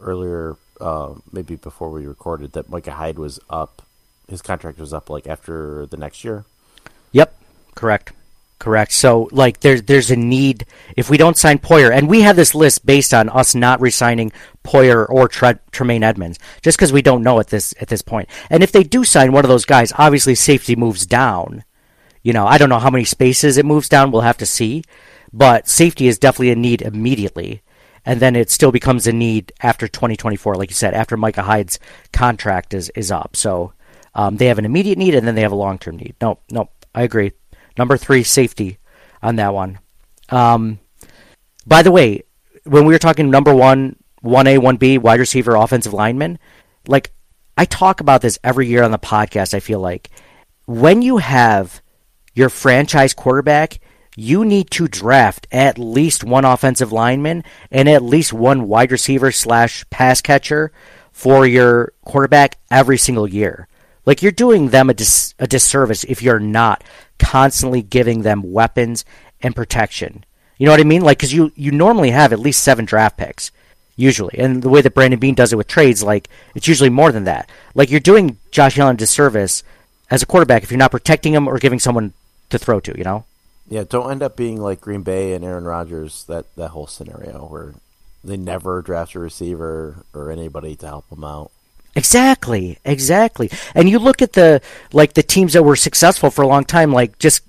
[0.00, 3.82] earlier, uh, maybe before we recorded, that Micah Hyde was up.
[4.28, 6.44] His contract was up like after the next year.
[7.12, 7.34] Yep,
[7.74, 8.12] correct,
[8.58, 8.92] correct.
[8.92, 10.66] So like there's there's a need
[10.96, 14.32] if we don't sign Poyer, and we have this list based on us not resigning
[14.64, 18.28] Poyer or Tre- Tremaine Edmunds, just because we don't know at this at this point.
[18.50, 21.64] And if they do sign one of those guys, obviously safety moves down.
[22.22, 24.10] You know, I don't know how many spaces it moves down.
[24.10, 24.84] We'll have to see,
[25.32, 27.62] but safety is definitely a need immediately
[28.08, 31.78] and then it still becomes a need after 2024, like you said, after Micah Hyde's
[32.10, 33.36] contract is, is up.
[33.36, 33.74] So
[34.14, 36.14] um, they have an immediate need, and then they have a long term need.
[36.20, 37.32] No, no, I agree.
[37.78, 38.78] Number three, safety
[39.22, 39.78] on that one.
[40.28, 40.80] Um,
[41.66, 42.24] by the way,
[42.64, 46.38] when we were talking number one, 1A, 1B, wide receiver, offensive lineman,
[46.86, 47.12] like
[47.56, 50.10] I talk about this every year on the podcast, I feel like.
[50.66, 51.80] When you have
[52.34, 53.80] your franchise quarterback,
[54.16, 59.30] you need to draft at least one offensive lineman and at least one wide receiver
[59.30, 60.72] slash pass catcher
[61.12, 63.68] for your quarterback every single year.
[64.06, 66.82] Like you're doing them a, dis- a disservice if you're not
[67.18, 69.04] constantly giving them weapons
[69.42, 70.24] and protection.
[70.58, 71.02] You know what I mean?
[71.02, 73.50] Like because you you normally have at least seven draft picks
[73.96, 77.12] usually, and the way that Brandon Beane does it with trades, like it's usually more
[77.12, 77.48] than that.
[77.74, 79.62] Like you're doing Josh Allen a disservice
[80.10, 82.12] as a quarterback if you're not protecting him or giving someone
[82.50, 82.96] to throw to.
[82.96, 83.24] You know.
[83.68, 86.24] Yeah, don't end up being like Green Bay and Aaron Rodgers.
[86.24, 87.74] That that whole scenario where
[88.24, 91.52] they never draft a receiver or anybody to help them out.
[91.98, 93.50] Exactly, exactly.
[93.74, 96.92] And you look at the like the teams that were successful for a long time,
[96.92, 97.42] like just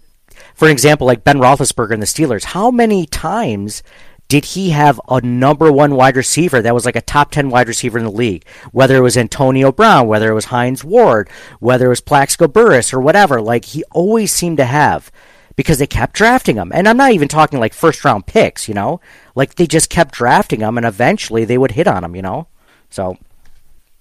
[0.56, 2.46] for example, like Ben Roethlisberger and the Steelers.
[2.46, 3.84] How many times
[4.28, 7.68] did he have a number one wide receiver that was like a top 10 wide
[7.68, 8.44] receiver in the league?
[8.72, 12.92] Whether it was Antonio Brown, whether it was Hines Ward, whether it was Plaxico Burress
[12.92, 15.12] or whatever, like he always seemed to have
[15.56, 16.72] because they kept drafting him.
[16.74, 19.00] And I'm not even talking like first round picks, you know?
[19.36, 22.48] Like they just kept drafting him and eventually they would hit on him, you know?
[22.90, 23.18] So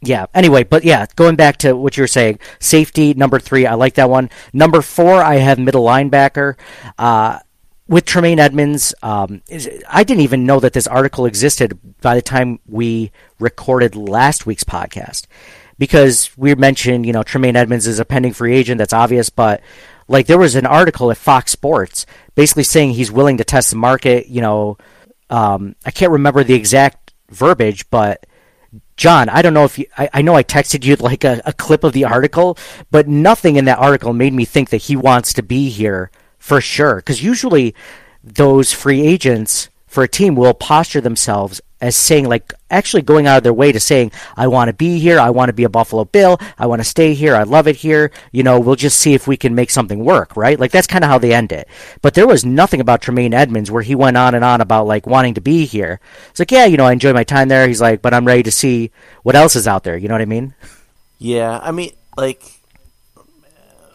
[0.01, 0.27] yeah.
[0.35, 3.95] Anyway, but yeah, going back to what you were saying, safety number three, I like
[3.95, 4.31] that one.
[4.53, 6.57] Number four, I have middle linebacker.
[6.99, 7.41] Uh,
[7.89, 9.41] with Tremaine Edmunds, um,
[9.89, 14.63] I didn't even know that this article existed by the time we recorded last week's
[14.63, 15.27] podcast,
[15.79, 18.79] because we mentioned, you know, Tremaine Edmunds is a pending free agent.
[18.79, 19.63] That's obvious, but
[20.07, 23.77] like there was an article at Fox Sports basically saying he's willing to test the
[23.77, 24.29] market.
[24.29, 24.79] You know,
[25.31, 28.27] um, I can't remember the exact verbiage, but
[28.99, 31.53] John, I don't know if you, I, I know I texted you like a, a
[31.53, 32.59] clip of the article,
[32.91, 36.61] but nothing in that article made me think that he wants to be here for
[36.61, 36.97] sure.
[36.97, 37.77] Because usually
[38.25, 43.39] those free agents for a team will posture themselves as saying, like, actually going out
[43.39, 45.19] of their way to saying, I want to be here.
[45.19, 46.39] I want to be a Buffalo Bill.
[46.59, 47.37] I want to stay here.
[47.37, 48.11] I love it here.
[48.33, 50.59] You know, we'll just see if we can make something work, right?
[50.59, 51.69] Like, that's kind of how they end it.
[52.03, 55.07] But there was nothing about Tremaine Edmunds where he went on and on about, like,
[55.07, 56.01] wanting to be here.
[56.31, 57.69] It's like, yeah, you know, I enjoy my time there.
[57.69, 58.91] He's like, but I'm ready to see
[59.23, 59.97] what else is out there.
[59.97, 60.55] You know what I mean?
[61.19, 62.43] Yeah, I mean, like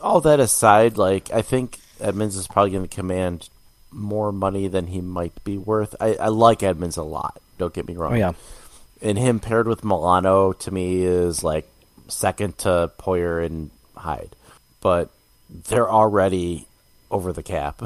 [0.02, 3.50] all that aside, like I think Edmunds is probably going to command
[3.92, 5.96] more money than he might be worth.
[6.00, 7.42] I, I like Edmunds a lot.
[7.58, 8.14] Don't get me wrong.
[8.14, 8.34] Oh, yeah.
[9.02, 11.68] And him paired with Milano to me is like
[12.08, 14.36] second to Poyer and Hyde,
[14.82, 15.10] but
[15.50, 16.68] they're already
[17.12, 17.82] over the cap.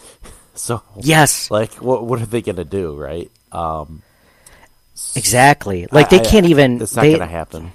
[0.54, 1.50] so Yes.
[1.50, 3.30] like what what are they going to do, right?
[3.52, 4.02] Um,
[5.14, 5.86] Exactly.
[5.92, 6.80] Like, they I- I- can't even.
[6.80, 7.72] It's not they, going to happen.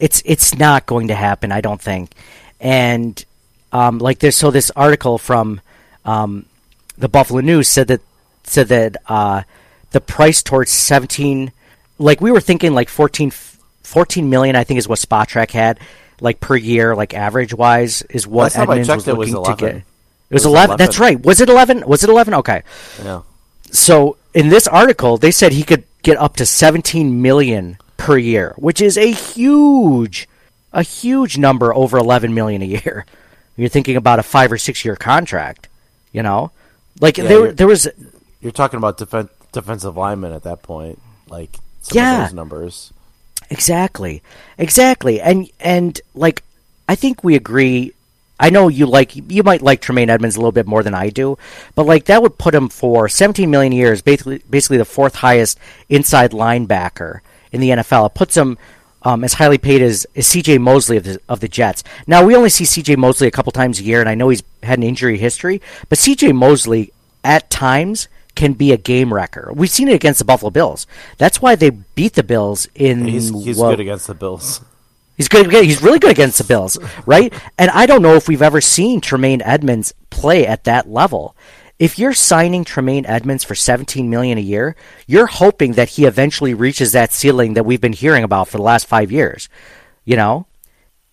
[0.00, 1.52] it's it's not going to happen.
[1.52, 2.12] I don't think.
[2.60, 3.22] And
[3.72, 5.60] um, like there's so this article from
[6.04, 6.46] um,
[6.96, 8.00] the Buffalo News said that
[8.44, 9.42] said that uh,
[9.92, 11.52] the price towards seventeen,
[11.98, 13.30] like we were thinking, like 14,
[13.82, 14.56] 14 million.
[14.56, 15.78] I think is what Spotrac had,
[16.20, 19.60] like per year, like average wise, is what Last Edmunds was it was looking to
[19.60, 19.74] get.
[19.76, 19.84] It
[20.30, 20.76] was, was 11.
[20.78, 21.22] That's right.
[21.22, 21.86] Was it 11?
[21.86, 22.34] Was it 11?
[22.34, 22.62] Okay.
[23.04, 23.22] Yeah.
[23.70, 28.54] So in this article, they said he could get up to 17 million per year,
[28.56, 30.28] which is a huge,
[30.72, 33.04] a huge number over 11 million a year.
[33.56, 35.68] You're thinking about a five or six year contract,
[36.12, 36.50] you know,
[37.00, 37.86] like Yeah, there, there was,
[38.40, 42.22] You're talking about defen- defensive linemen at that point, like some Yeah.
[42.22, 42.92] of those numbers.
[43.50, 44.22] Exactly.
[44.58, 45.20] Exactly.
[45.20, 46.42] And and like
[46.88, 47.92] I think we agree
[48.40, 51.10] I know you like you might like Tremaine Edmunds a little bit more than I
[51.10, 51.38] do,
[51.74, 55.58] but like that would put him for 17 million years, basically basically the fourth highest
[55.88, 57.20] inside linebacker
[57.52, 58.06] in the NFL.
[58.06, 58.58] It puts him
[59.02, 60.58] um, as highly paid as, as C.J.
[60.58, 61.84] Mosley of the of the Jets.
[62.06, 62.96] Now we only see C.J.
[62.96, 65.98] Mosley a couple times a year, and I know he's had an injury history, but
[65.98, 66.32] C.J.
[66.32, 66.92] Mosley
[67.24, 69.52] at times can be a game wrecker.
[69.54, 70.86] We've seen it against the Buffalo Bills.
[71.18, 73.06] That's why they beat the Bills in.
[73.06, 74.60] He's he's what- good against the Bills.
[75.16, 75.52] He's good.
[75.52, 77.32] He's really good against the Bills, right?
[77.58, 81.36] And I don't know if we've ever seen Tremaine Edmunds play at that level.
[81.78, 84.74] If you're signing Tremaine Edmunds for 17 million a year,
[85.06, 88.62] you're hoping that he eventually reaches that ceiling that we've been hearing about for the
[88.62, 89.48] last 5 years.
[90.04, 90.46] You know?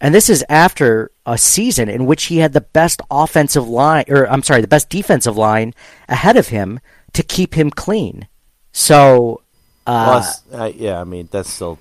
[0.01, 4.29] And this is after a season in which he had the best offensive line or
[4.29, 5.73] I'm sorry, the best defensive line
[6.07, 6.79] ahead of him
[7.19, 8.29] to keep him clean.
[8.71, 9.41] So,
[9.85, 11.77] uh, Plus, uh, yeah, I mean that's still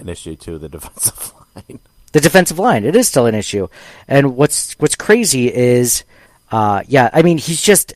[0.00, 0.58] an issue too.
[0.58, 1.78] The defensive line.
[2.10, 2.84] the defensive line.
[2.84, 3.68] It is still an issue.
[4.08, 6.02] And what's what's crazy is,
[6.50, 7.94] uh, yeah, I mean, he's just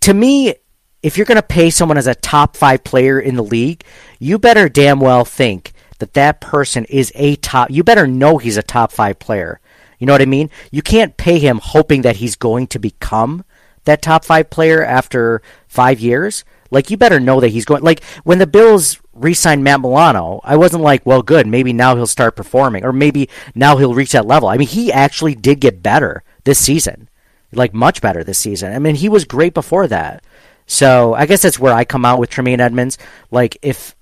[0.00, 0.54] to me.
[1.02, 3.84] If you're going to pay someone as a top five player in the league,
[4.18, 7.70] you better damn well think that that person is a top.
[7.70, 9.60] You better know he's a top five player.
[9.98, 10.50] You know what I mean?
[10.70, 13.44] You can't pay him hoping that he's going to become
[13.84, 16.44] that top five player after five years.
[16.70, 17.82] Like you better know that he's going.
[17.82, 21.46] Like when the Bills re-signed Matt Milano, I wasn't like, well, good.
[21.46, 24.48] Maybe now he'll start performing, or maybe now he'll reach that level.
[24.48, 27.08] I mean, he actually did get better this season,
[27.52, 28.72] like much better this season.
[28.72, 30.24] I mean, he was great before that.
[30.66, 32.96] So I guess that's where I come out with Tremaine Edmunds.
[33.32, 33.96] Like if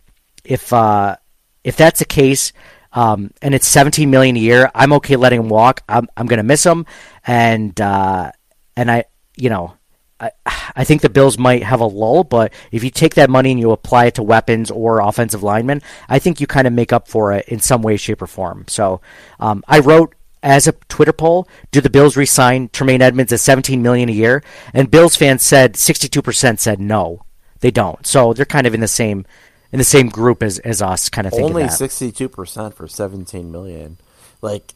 [0.45, 1.17] if uh,
[1.64, 2.53] if that's the case,
[2.93, 5.83] um, and it's 17 million a year, I'm okay letting him walk.
[5.88, 6.85] I'm I'm gonna miss him,
[7.27, 8.33] and uh,
[8.77, 9.05] and I
[9.40, 9.74] you know.
[10.20, 10.33] I,
[10.74, 13.61] I think the Bills might have a lull, but if you take that money and
[13.61, 17.07] you apply it to weapons or offensive linemen, I think you kind of make up
[17.07, 18.64] for it in some way, shape, or form.
[18.66, 19.01] So
[19.38, 23.81] um, I wrote as a Twitter poll: Do the Bills re-sign Tremaine Edmunds at 17
[23.81, 24.42] million a year?
[24.74, 27.22] And Bills fans said 62% said no,
[27.61, 28.05] they don't.
[28.05, 29.24] So they're kind of in the same
[29.72, 33.53] in the same group as, as us, kind of thinking Only sixty-two percent for seventeen
[33.53, 33.98] million.
[34.40, 34.74] Like,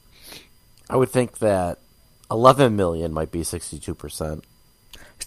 [0.91, 1.79] I would think that
[2.31, 4.45] eleven million might be sixty-two percent.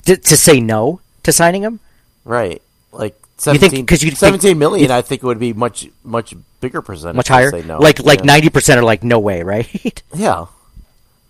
[0.05, 1.79] To, to say no to signing him.
[2.23, 2.62] Right.
[2.91, 6.81] Like You think- 'cause think- 17 million, I think it would be much much bigger
[6.81, 7.15] percentage.
[7.15, 7.51] much to higher.
[7.51, 7.79] Say no.
[7.79, 8.25] Like like yeah.
[8.25, 10.01] ninety percent are like no way, right?
[10.13, 10.45] Yeah,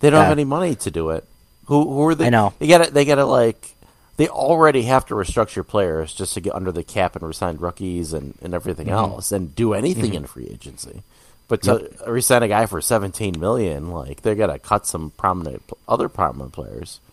[0.00, 0.24] they don't Yeah.
[0.24, 1.24] have any money to do it.
[1.66, 2.26] Who who are they?
[2.26, 2.52] I know.
[2.58, 3.74] they got to they got to like
[4.16, 8.12] they already have to restructure players just to get under the cap and resign rookies
[8.14, 8.96] and, and everything Mm-hmm.
[8.96, 11.02] else and do anything in free agency.
[11.48, 15.62] But to resign a guy for 17 million, like they got to cut some prominent
[15.86, 17.05] other prominent players yep.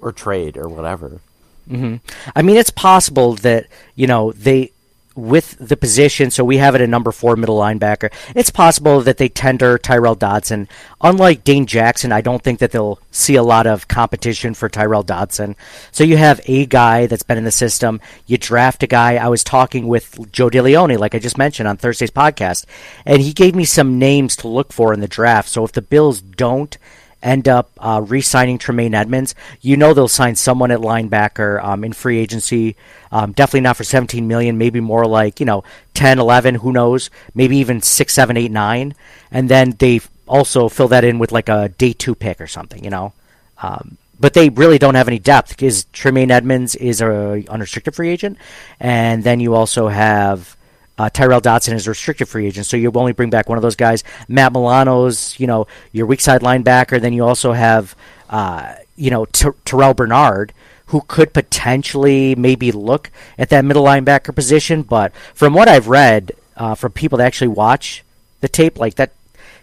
[0.00, 1.20] Or trade or whatever.
[1.68, 1.96] Mm-hmm.
[2.34, 4.72] I mean, it's possible that you know they
[5.18, 6.30] with the position.
[6.30, 8.12] So we have it at number four, middle linebacker.
[8.36, 10.68] It's possible that they tender Tyrel Dodson.
[11.00, 15.04] Unlike Dane Jackson, I don't think that they'll see a lot of competition for Tyrel
[15.04, 15.56] Dodson.
[15.90, 18.00] So you have a guy that's been in the system.
[18.26, 19.16] You draft a guy.
[19.16, 22.64] I was talking with Joe DeLeone, like I just mentioned on Thursday's podcast,
[23.04, 25.48] and he gave me some names to look for in the draft.
[25.48, 26.78] So if the Bills don't
[27.22, 31.92] end up uh, re-signing Tremaine Edmunds, you know they'll sign someone at linebacker um, in
[31.92, 32.76] free agency.
[33.10, 34.58] Um, definitely not for 17 million.
[34.58, 36.56] Maybe more like you know 10, 11.
[36.56, 37.10] Who knows?
[37.34, 38.94] Maybe even six, seven, eight, nine.
[39.30, 42.82] And then they also fill that in with like a day two pick or something.
[42.84, 43.12] You know.
[43.60, 48.08] Um, but they really don't have any depth because Tremaine Edmunds is a unrestricted free
[48.08, 48.36] agent,
[48.80, 50.56] and then you also have
[50.98, 53.62] uh, Tyrel Dodson is a restricted free agent, so you only bring back one of
[53.62, 54.02] those guys.
[54.26, 57.00] Matt Milano's, you know, your weak side linebacker.
[57.00, 57.94] Then you also have,
[58.28, 60.52] uh, you know, Ter- Terrel Bernard,
[60.86, 64.82] who could potentially maybe look at that middle linebacker position.
[64.82, 68.02] But from what I've read uh, from people that actually watch
[68.40, 69.12] the tape, like that,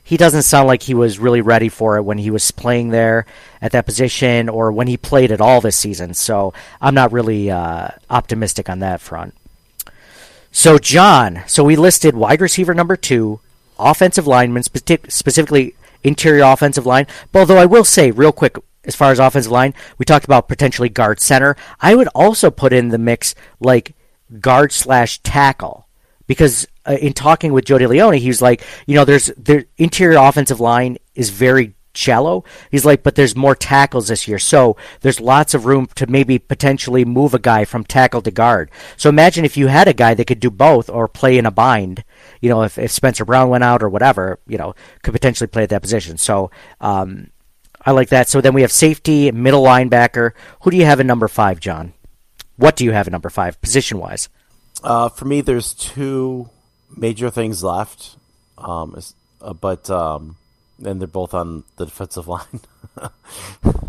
[0.01, 3.25] he doesn't sound like he was really ready for it when he was playing there
[3.59, 6.13] at that position or when he played at all this season.
[6.13, 9.33] So I'm not really uh, optimistic on that front.
[10.57, 13.41] So, John, so we listed wide receiver number two,
[13.77, 17.07] offensive lineman, speci- specifically interior offensive line.
[17.33, 20.47] But although I will say, real quick, as far as offensive line, we talked about
[20.47, 21.57] potentially guard center.
[21.81, 23.95] I would also put in the mix like
[24.39, 25.89] guard slash tackle
[26.25, 30.19] because uh, in talking with Joe DeLeone, he was like, you know, there's the interior
[30.19, 32.43] offensive line is very shallow.
[32.71, 36.39] He's like, but there's more tackles this year, so there's lots of room to maybe
[36.39, 38.71] potentially move a guy from tackle to guard.
[38.97, 41.51] So imagine if you had a guy that could do both or play in a
[41.51, 42.03] bind.
[42.41, 45.63] You know, if, if Spencer Brown went out or whatever, you know, could potentially play
[45.63, 46.17] at that position.
[46.17, 47.29] So um,
[47.85, 48.29] I like that.
[48.29, 50.31] So then we have safety, middle linebacker.
[50.61, 51.93] Who do you have in number five, John?
[52.57, 54.29] What do you have in number five, position wise?
[54.83, 56.49] Uh, for me, there's two
[56.95, 58.17] major things left,
[58.57, 58.95] um,
[59.41, 60.37] uh, but um,
[60.83, 62.61] and they're both on the defensive line.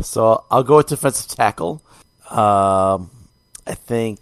[0.03, 1.83] so I'll go with defensive tackle.
[2.31, 3.11] Um,
[3.67, 4.21] I think,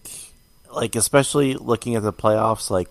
[0.73, 2.91] like especially looking at the playoffs, like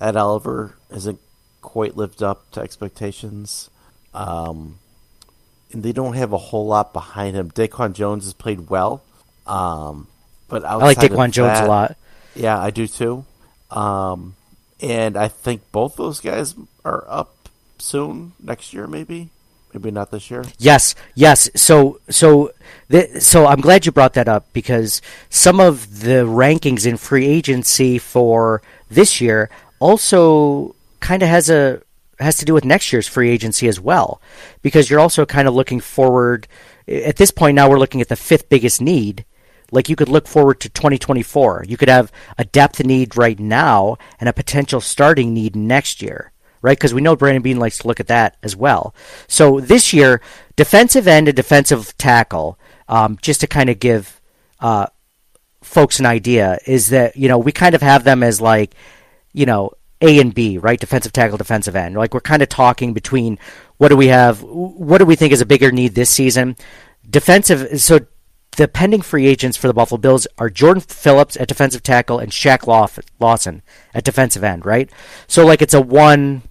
[0.00, 1.20] Ed Oliver hasn't
[1.62, 3.70] quite lived up to expectations.
[4.14, 4.78] Um,
[5.72, 7.50] and they don't have a whole lot behind him.
[7.50, 9.02] DaQuan Jones has played well,
[9.46, 10.08] um,
[10.48, 11.96] but I like DaQuan Jones a lot.
[12.34, 13.24] yeah, I do too.
[13.70, 14.36] Um,
[14.80, 17.35] and I think both those guys are up
[17.78, 19.30] soon next year, maybe,
[19.72, 20.44] maybe not this year.
[20.58, 21.50] Yes, yes.
[21.54, 22.52] So, so,
[22.90, 27.26] th- so I'm glad you brought that up because some of the rankings in free
[27.26, 31.82] agency for this year also kind of has a
[32.18, 34.22] has to do with next year's free agency as well,
[34.62, 36.48] because you're also kind of looking forward.
[36.88, 39.24] At this point now, we're looking at the fifth biggest need.
[39.72, 41.64] Like you could look forward to 2024.
[41.68, 46.32] You could have a depth need right now and a potential starting need next year
[46.66, 46.76] right?
[46.76, 48.92] Because we know Brandon Beane likes to look at that as well.
[49.28, 50.20] So this year,
[50.56, 54.20] defensive end and defensive tackle, um, just to kind of give
[54.58, 54.86] uh,
[55.62, 58.74] folks an idea, is that you know we kind of have them as like
[59.32, 60.80] you know A and B, right?
[60.80, 61.94] Defensive tackle, defensive end.
[61.94, 63.38] Like we're kind of talking between
[63.76, 66.56] what do we have, what do we think is a bigger need this season?
[67.08, 67.80] Defensive.
[67.80, 68.00] So
[68.56, 72.32] the pending free agents for the Buffalo Bills are Jordan Phillips at defensive tackle and
[72.32, 72.66] Shaq
[73.20, 73.62] Lawson
[73.94, 74.90] at defensive end, right?
[75.26, 76.42] So like it's a one,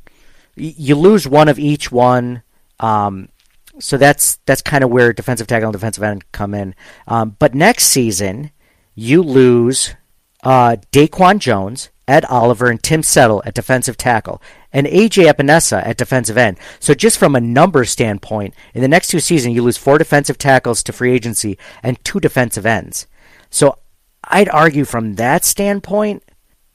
[0.55, 2.43] you lose one of each one.
[2.79, 3.29] Um,
[3.79, 6.75] so that's that's kind of where defensive tackle and defensive end come in.
[7.07, 8.51] Um, but next season,
[8.93, 9.95] you lose
[10.43, 14.41] uh, DaQuan Jones, Ed Oliver, and Tim Settle at defensive tackle,
[14.71, 16.57] and AJ Epenesa at defensive end.
[16.79, 20.37] So just from a number standpoint, in the next two seasons, you lose four defensive
[20.37, 23.07] tackles to free agency and two defensive ends.
[23.49, 23.77] So
[24.23, 26.23] I'd argue from that standpoint,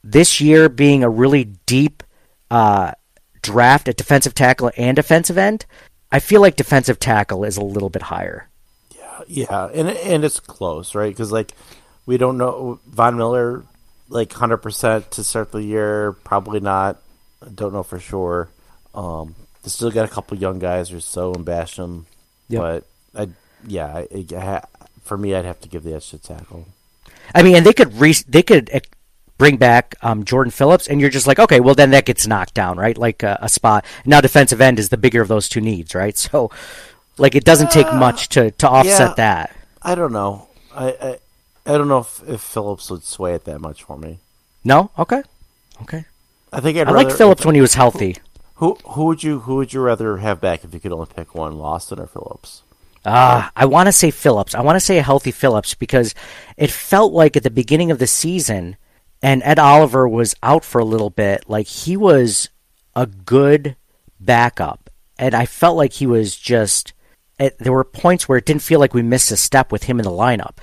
[0.03, 2.03] this year being a really deep
[2.49, 2.91] uh,
[3.41, 5.65] draft at defensive tackle and defensive end,
[6.11, 8.49] I feel like defensive tackle is a little bit higher.
[8.95, 11.11] Yeah, yeah, and and it's close, right?
[11.11, 11.53] Because like
[12.05, 13.63] we don't know Von Miller,
[14.09, 17.01] like hundred percent to start the year, probably not.
[17.45, 18.49] I don't know for sure.
[18.93, 22.05] Um, they still got a couple young guys or so in Basham,
[22.49, 22.61] Yep.
[22.61, 22.85] but
[23.19, 23.29] I
[23.67, 24.63] yeah, I, I
[25.03, 26.67] for me, I'd have to give the edge to tackle.
[27.33, 28.69] I mean, and they could re- they could
[29.41, 32.53] bring back um, Jordan Phillips, and you're just like, okay, well then that gets knocked
[32.53, 32.95] down, right?
[32.95, 33.83] Like a, a spot.
[34.05, 36.15] Now defensive end is the bigger of those two needs, right?
[36.31, 36.51] So,
[37.17, 39.13] like it doesn't take much to to offset yeah.
[39.15, 39.55] that.
[39.81, 40.47] I don't know.
[40.75, 41.19] I, I
[41.65, 44.19] I don't know if, if Phillips would sway it that much for me.
[44.63, 45.23] No, okay,
[45.81, 46.05] okay.
[46.53, 48.17] I think I'd I like Phillips when he was healthy.
[48.55, 51.33] Who who would you who would you rather have back if you could only pick
[51.33, 52.61] one, Lawson or Phillips?
[53.03, 54.53] Ah, I want to say Phillips.
[54.53, 56.13] I want to say a healthy Phillips because
[56.57, 58.77] it felt like at the beginning of the season,
[59.21, 61.49] and Ed Oliver was out for a little bit.
[61.49, 62.49] Like he was
[62.95, 63.75] a good
[64.19, 66.93] backup, and I felt like he was just.
[67.39, 69.99] It, there were points where it didn't feel like we missed a step with him
[69.99, 70.57] in the lineup.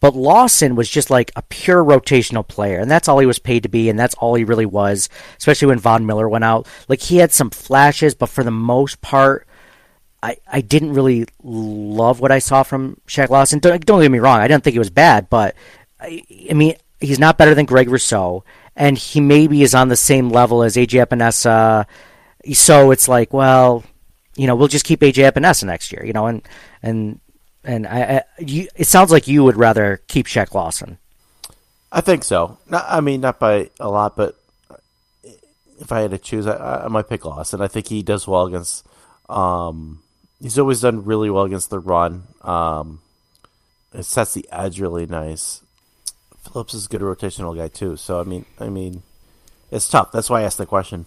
[0.00, 3.62] But Lawson was just like a pure rotational player, and that's all he was paid
[3.62, 5.08] to be, and that's all he really was,
[5.38, 6.66] especially when Von Miller went out.
[6.88, 9.46] Like he had some flashes, but for the most part,
[10.22, 13.60] I, I didn't really love what I saw from Shaq Lawson.
[13.60, 15.54] Don't, don't get me wrong, I didn't think it was bad, but
[15.98, 18.44] I, I mean, he's not better than Greg Rousseau,
[18.76, 21.86] and he maybe is on the same level as AJ Epenesa.
[22.52, 23.84] So it's like, well,
[24.36, 26.42] you know, we'll just keep AJ Epenesa next year, you know, and
[26.82, 27.20] and
[27.64, 30.98] and I, I you, it sounds like you would rather keep Shaq Lawson.
[31.90, 32.58] I think so.
[32.68, 34.34] Not, I mean, not by a lot, but
[35.80, 37.60] if I had to choose, I, I might pick Lawson.
[37.60, 38.86] I think he does well against.
[39.28, 40.02] Um,
[40.42, 42.24] he's always done really well against the run.
[42.42, 43.00] Um,
[43.92, 45.62] it sets the edge really nice.
[46.54, 47.96] Phillips is a good rotational guy too.
[47.96, 49.02] So I mean, I mean,
[49.70, 50.12] it's tough.
[50.12, 51.04] That's why I asked the question.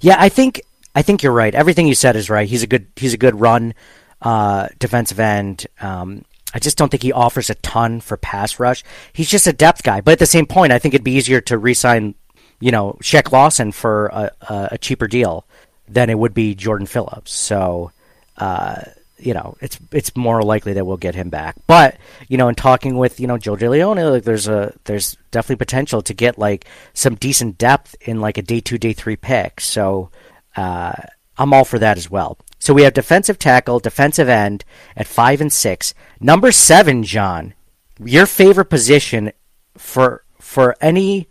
[0.00, 0.62] Yeah, I think
[0.94, 1.54] I think you're right.
[1.54, 2.48] Everything you said is right.
[2.48, 3.74] He's a good he's a good run
[4.22, 5.66] uh, defensive end.
[5.80, 6.24] Um,
[6.54, 8.84] I just don't think he offers a ton for pass rush.
[9.12, 10.00] He's just a depth guy.
[10.00, 12.14] But at the same point, I think it'd be easier to re-sign,
[12.60, 15.44] you know, Shaq Lawson for a, a, a cheaper deal
[15.88, 17.32] than it would be Jordan Phillips.
[17.32, 17.90] So,
[18.38, 18.82] uh,
[19.18, 21.56] you know, it's it's more likely that we'll get him back.
[21.66, 21.96] But
[22.28, 26.02] you know, in talking with you know Joe DeLeone, like there's a there's definitely potential
[26.02, 29.60] to get like some decent depth in like a day two, day three pick.
[29.60, 30.10] So
[30.56, 30.94] uh,
[31.38, 32.38] I'm all for that as well.
[32.58, 34.64] So we have defensive tackle, defensive end
[34.96, 35.94] at five and six.
[36.20, 37.54] Number seven, John,
[38.02, 39.32] your favorite position
[39.76, 41.28] for for any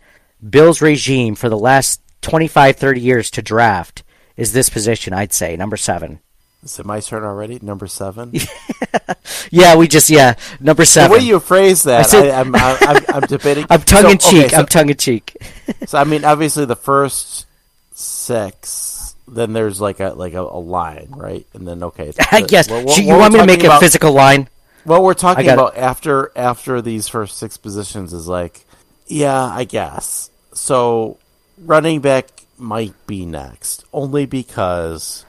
[0.48, 4.02] Bills regime for the last 25, 30 years to draft
[4.36, 6.20] is this position, I'd say, number seven.
[6.66, 7.58] Is it my turn already?
[7.62, 8.32] Number seven.
[9.50, 11.18] Yeah, we just yeah, number the seven.
[11.18, 13.64] way you phrase that, I am I'm, I'm, I'm debating.
[13.70, 14.44] I'm tongue So, in cheek.
[14.46, 15.36] okay, so- I'm tongue in cheek.
[15.86, 17.46] So I mean, obviously the first
[17.94, 21.46] six, then there's like a like a, a line, right?
[21.54, 23.80] And then okay, I guess Well, what- you what want me to make talking a
[23.80, 24.48] physical line.
[24.84, 25.54] What we're talking got it.
[25.54, 28.64] about after after these first six positions is like,
[29.06, 30.30] yeah, I guess.
[30.54, 31.18] So
[31.58, 35.24] running back might be next, only because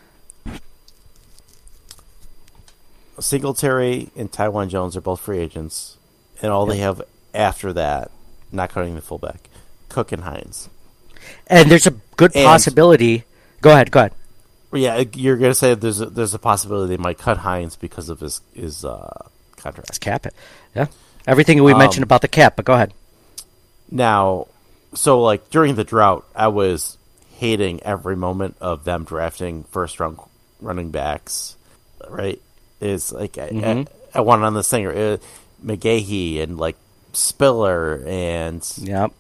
[3.19, 5.97] Singletary and Taiwan Jones are both free agents,
[6.41, 7.01] and all they have
[7.33, 8.11] after that,
[8.51, 9.49] not counting the fullback,
[9.89, 10.69] Cook and Hines.
[11.47, 13.23] And there's a good And- possibility.
[13.61, 13.91] Go ahead.
[13.91, 14.13] Go ahead.
[14.73, 18.19] Yeah, you're gonna say there's a, there's a possibility they might cut Hines because of
[18.19, 19.89] his his uh, contract.
[19.89, 20.33] Let's cap it.
[20.75, 20.87] Yeah.
[21.25, 22.93] Everything we Um, mentioned about the cap, but go ahead.
[23.89, 24.47] Now,
[24.93, 26.97] so like during the drought, I was
[27.35, 30.19] hating every moment of them drafting first round
[30.59, 31.55] running backs.
[32.07, 32.41] Right?
[32.79, 33.87] Is like I, Mhm.
[34.13, 35.17] I, I wanted on this thing uh,
[35.65, 36.75] McGahee and like
[37.13, 39.11] Spiller and Yep.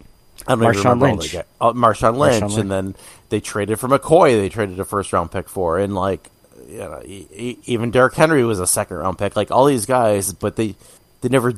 [0.47, 1.31] I don't Marshawn remember Lynch.
[1.31, 2.57] the oh, Marshawn Lynch, Lynch.
[2.57, 2.95] and then
[3.29, 4.39] they traded for McCoy.
[4.39, 6.29] They traded a first round pick for, and like
[6.69, 9.35] you know, e- e- even Derrick Henry was a second round pick.
[9.35, 10.75] Like all these guys, but they
[11.21, 11.53] they never,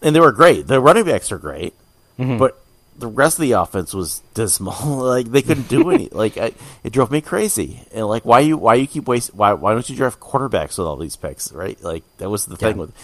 [0.00, 0.66] and they were great.
[0.66, 1.74] The running backs are great,
[2.18, 2.38] Mm-hmm.
[2.38, 2.61] but
[2.98, 4.74] the rest of the offense was dismal.
[4.96, 6.08] like they couldn't do any.
[6.12, 6.52] like I,
[6.84, 7.82] it drove me crazy.
[7.92, 10.86] And like why you why you keep wasting why why don't you draft quarterbacks with
[10.86, 11.52] all these picks?
[11.52, 11.82] Right?
[11.82, 12.82] Like that was the thing Yeah.
[12.82, 12.94] with.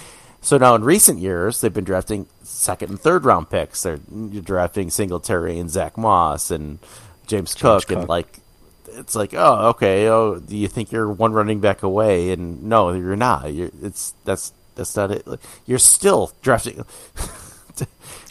[0.41, 3.83] So now in recent years, they've been drafting second and third round picks.
[3.83, 6.79] They're drafting Singletary and Zach Moss and
[7.27, 8.39] James, Cook, and like
[8.93, 12.93] it's like oh okay oh do you think you're one running back away and no
[12.93, 16.85] you're not you're it's that's that's not it Like, you're still drafting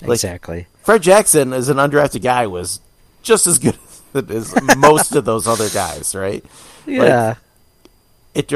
[0.02, 0.68] like exactly.
[0.84, 2.80] Fred Jackson as an undrafted guy was
[3.24, 3.78] just as good
[4.30, 6.44] as most of those other guys right
[6.86, 7.36] Yeah.
[8.34, 8.48] it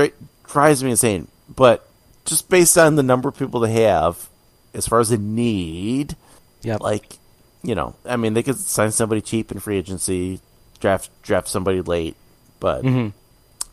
[0.48, 1.28] drives me insane.
[1.54, 1.88] But
[2.26, 4.30] just based on the number of people they have,
[4.74, 6.16] as far as the need,
[6.62, 6.80] yep.
[6.82, 7.18] like
[7.64, 10.40] you know, I mean, they could sign somebody cheap in free agency,
[10.80, 12.16] draft draft somebody late,
[12.60, 13.10] but Mm-hmm.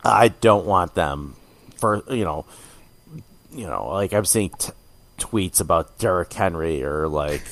[0.04, 1.36] I don't want them
[1.76, 2.46] for you know,
[3.52, 4.72] you know, like I'm seeing t-
[5.18, 7.42] tweets about Derrick Henry or like,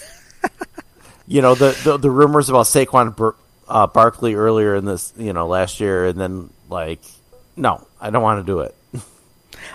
[1.26, 3.36] you know, the, the the rumors about Saquon Bar-
[3.68, 7.00] uh, Barkley earlier in this, you know, last year, and then like,
[7.56, 8.74] no, I don't want to do it.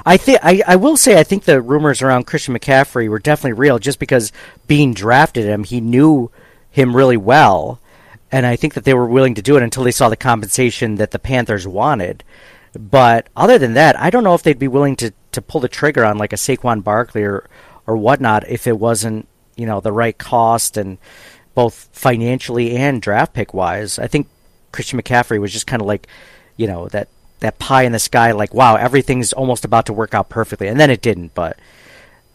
[0.05, 3.53] I think I, I will say I think the rumors around Christian McCaffrey were definitely
[3.59, 4.31] real just because
[4.67, 6.31] Beane drafted him, he knew
[6.69, 7.81] him really well
[8.31, 10.95] and I think that they were willing to do it until they saw the compensation
[10.95, 12.23] that the Panthers wanted.
[12.73, 15.67] But other than that, I don't know if they'd be willing to, to pull the
[15.67, 17.49] trigger on like a Saquon Barkley or
[17.87, 20.97] or whatnot if it wasn't you know the right cost and
[21.53, 23.99] both financially and draft pick wise.
[23.99, 24.27] I think
[24.71, 26.07] Christian McCaffrey was just kind of like
[26.57, 27.07] you know that
[27.39, 30.79] that pie in the sky, like wow, everything's almost about to work out perfectly, and
[30.79, 31.33] then it didn't.
[31.33, 31.59] But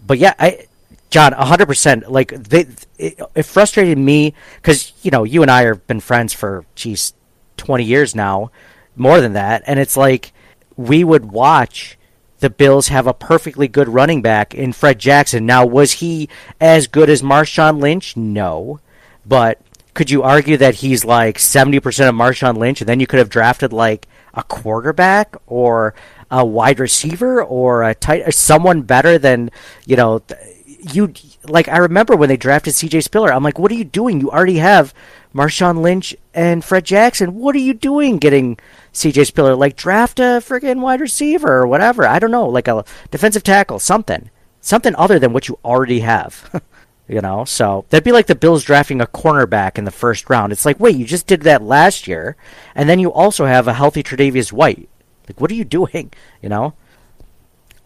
[0.06, 0.66] but yeah, I
[1.10, 2.10] John, hundred percent.
[2.10, 2.66] Like they,
[2.98, 7.14] it, it frustrated me because you know you and I have been friends for geez,
[7.56, 8.50] twenty years now,
[8.96, 10.32] more than that, and it's like
[10.76, 11.96] we would watch
[12.40, 15.46] the Bills have a perfectly good running back in Fred Jackson.
[15.46, 16.28] Now, was he
[16.60, 18.16] as good as Marshawn Lynch?
[18.16, 18.80] No,
[19.24, 19.60] but
[19.94, 23.18] could you argue that he's like seventy percent of Marshawn Lynch, and then you could
[23.18, 25.94] have drafted like a quarterback or
[26.30, 29.50] a wide receiver or a tight, someone better than
[29.86, 30.22] you know.
[30.80, 31.12] You
[31.44, 33.02] like I remember when they drafted C.J.
[33.02, 33.32] Spiller.
[33.32, 34.20] I'm like, what are you doing?
[34.20, 34.94] You already have
[35.34, 37.34] Marshawn Lynch and Fred Jackson.
[37.34, 38.58] What are you doing getting
[38.92, 39.24] C.J.
[39.24, 39.54] Spiller?
[39.54, 42.06] Like draft a freaking wide receiver or whatever.
[42.06, 46.62] I don't know, like a defensive tackle, something, something other than what you already have.
[47.08, 50.52] you know, so that'd be like the Bills drafting a cornerback in the first round.
[50.52, 52.36] It's like, wait, you just did that last year,
[52.74, 54.88] and then you also have a healthy Tre'Davious White.
[55.28, 56.12] Like, what are you doing?
[56.42, 56.74] You know,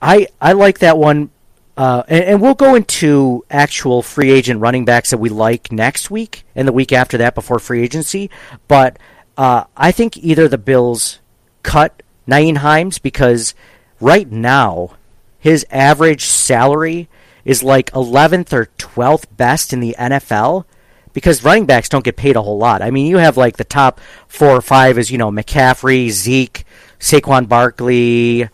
[0.02, 1.30] I I like that one
[1.76, 6.10] uh, and, and, we'll go into actual free agent running backs that we like next
[6.10, 8.28] week and the week after that before free agency.
[8.68, 8.98] But
[9.38, 11.20] uh, I think either the Bills
[11.62, 13.54] cut Nyheim Hines because
[14.00, 14.96] right now
[15.38, 17.08] his average salary
[17.44, 20.64] is like 11th or 12th best in the NFL
[21.12, 22.82] because running backs don't get paid a whole lot.
[22.82, 26.64] I mean, you have like the top four or five is, you know, McCaffrey, Zeke,
[26.98, 28.48] Saquon Barkley,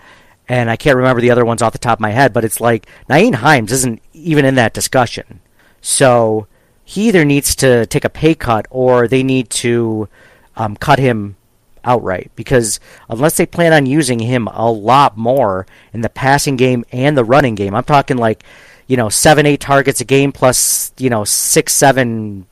[0.48, 2.60] and I can't remember the other ones off the top of my head, but it's
[2.60, 5.40] like Nyheim Hines isn't even in that discussion.
[5.80, 6.46] So
[6.84, 10.08] he either needs to take a pay cut or they need to
[10.56, 11.36] um, cut him
[11.84, 16.84] outright because unless they plan on using him a lot more in the passing game
[16.92, 18.44] and the running game, I'm talking like
[18.86, 22.46] you know seven eight targets a game plus you know six seven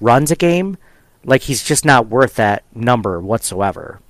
[0.00, 0.78] runs a game.
[1.24, 4.00] Like he's just not worth that number whatsoever.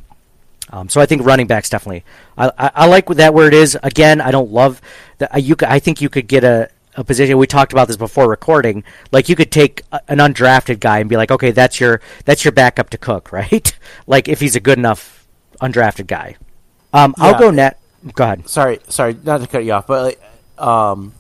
[0.71, 2.05] Um, so I think running backs definitely.
[2.39, 3.77] I, I, I, like that where it is.
[3.83, 4.81] Again, I don't love
[5.19, 5.43] that.
[5.43, 7.37] You, I think you could get a, a position.
[7.39, 8.85] We talked about this before recording.
[9.11, 12.45] Like you could take a, an undrafted guy and be like, okay, that's your that's
[12.45, 13.77] your backup to Cook, right?
[14.07, 15.27] like if he's a good enough
[15.61, 16.37] undrafted guy.
[16.93, 17.25] Um, yeah.
[17.25, 17.81] I'll go net.
[18.15, 18.49] Go ahead.
[18.49, 21.13] Sorry, sorry, not to cut you off, but like, um,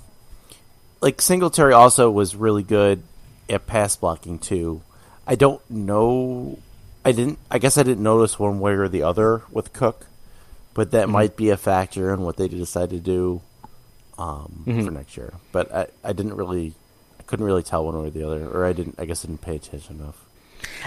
[1.01, 3.03] like Singletary also was really good
[3.49, 4.83] at pass blocking too.
[5.27, 6.59] I don't know
[7.05, 7.39] I didn't.
[7.51, 10.07] I guess I didn't notice one way or the other with Cook,
[10.75, 11.13] but that mm-hmm.
[11.13, 13.41] might be a factor in what they decide to do
[14.19, 14.85] um, mm-hmm.
[14.85, 15.35] for next year.
[15.53, 16.75] But I, I didn't really,
[17.19, 18.97] I couldn't really tell one way or the other, or I didn't.
[18.99, 20.27] I guess I didn't pay attention enough.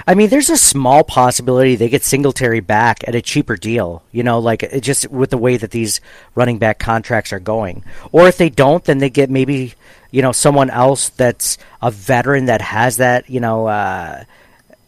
[0.06, 4.04] I mean, there's a small possibility they get Singletary back at a cheaper deal.
[4.12, 6.00] You know, like just with the way that these
[6.36, 7.84] running back contracts are going.
[8.12, 9.74] Or if they don't, then they get maybe
[10.12, 14.24] you know someone else that's a veteran that has that you know uh,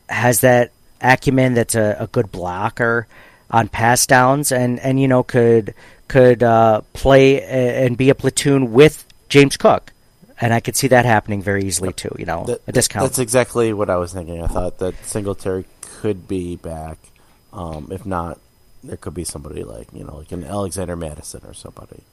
[0.07, 0.71] has that
[1.13, 3.07] acumen that's a, a good blocker
[3.51, 5.73] on pass downs and, and you know could
[6.07, 9.91] could uh, play and be a platoon with James Cook.
[10.39, 12.13] And I could see that happening very easily too.
[12.19, 13.05] You know, that, a discount.
[13.05, 14.43] That's exactly what I was thinking.
[14.43, 16.97] I thought that Singletary could be back.
[17.53, 18.37] Um, if not,
[18.83, 22.03] there could be somebody like you know, like an Alexander Mattison or somebody.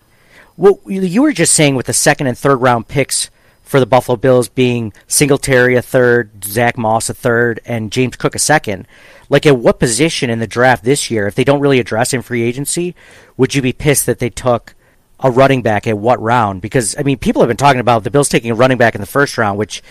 [0.57, 3.29] Well, you were just saying with the second and third round picks
[3.73, 8.35] for the Buffalo Bills being Singletary a third, Zach Moss a third, and James Cook
[8.35, 8.87] a second.
[9.31, 12.21] Like, at what position in the draft this year, if they don't really address in
[12.21, 12.95] free agency,
[13.39, 14.75] would you be pissed that they took
[15.21, 16.61] a running back at what round?
[16.61, 19.01] Because, I mean, people have been talking about the Bills taking a running back in
[19.01, 19.83] the first round, which.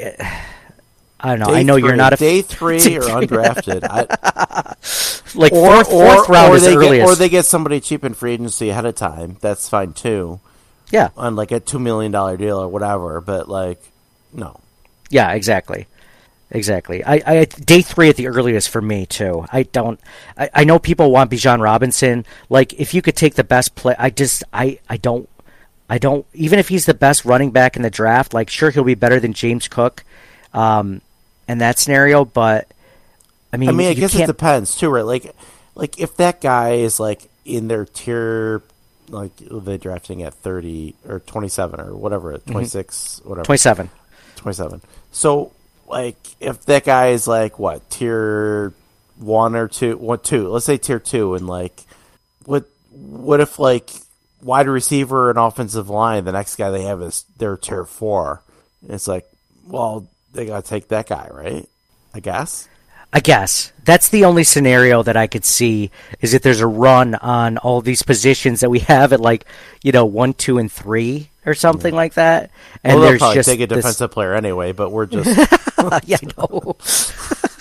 [0.00, 0.10] Uh,
[1.20, 1.46] I don't know.
[1.46, 3.82] Day I know you you're not a day three or undrafted.
[3.82, 4.76] I,
[5.36, 6.92] like or, fourth, fourth or, round or is they earliest.
[6.92, 9.38] Get, or they get somebody cheap in free agency ahead of time.
[9.40, 10.38] That's fine too.
[10.90, 11.10] Yeah.
[11.16, 13.80] On like a two million dollar deal or whatever, but like,
[14.32, 14.60] no.
[15.10, 15.86] Yeah, exactly.
[16.50, 17.04] Exactly.
[17.04, 19.44] I, I day three at the earliest for me too.
[19.52, 20.00] I don't.
[20.36, 22.24] I, I know people want Bijan Robinson.
[22.48, 25.28] Like if you could take the best play, I just I I don't.
[25.90, 26.26] I don't.
[26.32, 29.20] Even if he's the best running back in the draft, like sure he'll be better
[29.20, 30.04] than James Cook,
[30.54, 31.02] um,
[31.48, 32.24] in that scenario.
[32.24, 32.72] But
[33.52, 34.24] I mean, I mean, I guess can't...
[34.24, 35.04] it depends too, right?
[35.04, 35.34] Like,
[35.74, 38.62] like if that guy is like in their tier
[39.08, 42.52] like they drafting at 30 or 27 or whatever, mm-hmm.
[42.52, 43.28] 26, mm-hmm.
[43.28, 43.44] whatever.
[43.44, 43.90] 27.
[44.36, 44.82] 27.
[45.12, 45.52] So,
[45.86, 48.72] like, if that guy is like, what, tier
[49.16, 51.82] one or two, what, two, let's say tier two, and like,
[52.44, 53.90] what, what if like
[54.42, 58.42] wide receiver and offensive line, the next guy they have is their tier four?
[58.82, 59.28] And it's like,
[59.66, 61.68] well, they got to take that guy, right?
[62.14, 62.68] I guess.
[63.12, 65.90] I guess that's the only scenario that I could see
[66.20, 69.46] is if there's a run on all these positions that we have at like
[69.82, 72.50] you know one, two, and three or something like that,
[72.84, 75.26] and well, they'll there's probably just take a this- defensive player anyway, but we're just
[76.06, 76.76] yeah, no.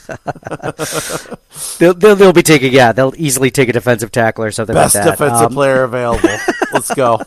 [1.79, 4.95] they'll, they'll they'll be taking yeah they'll easily take a defensive tackle or something best
[4.95, 5.11] like that.
[5.11, 6.29] defensive Um, player available.
[6.73, 7.21] Let's go.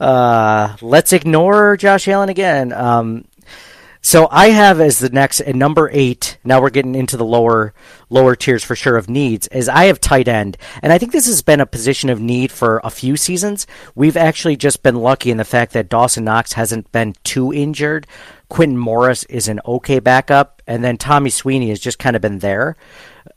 [0.00, 2.72] Uh, let's ignore Josh Allen again.
[2.72, 3.24] Um,
[4.08, 6.38] so I have as the next at number eight.
[6.42, 7.74] Now we're getting into the lower
[8.08, 9.48] lower tiers for sure of needs.
[9.48, 12.50] Is I have tight end, and I think this has been a position of need
[12.50, 13.66] for a few seasons.
[13.94, 18.06] We've actually just been lucky in the fact that Dawson Knox hasn't been too injured.
[18.48, 22.38] Quintin Morris is an okay backup, and then Tommy Sweeney has just kind of been
[22.38, 22.76] there.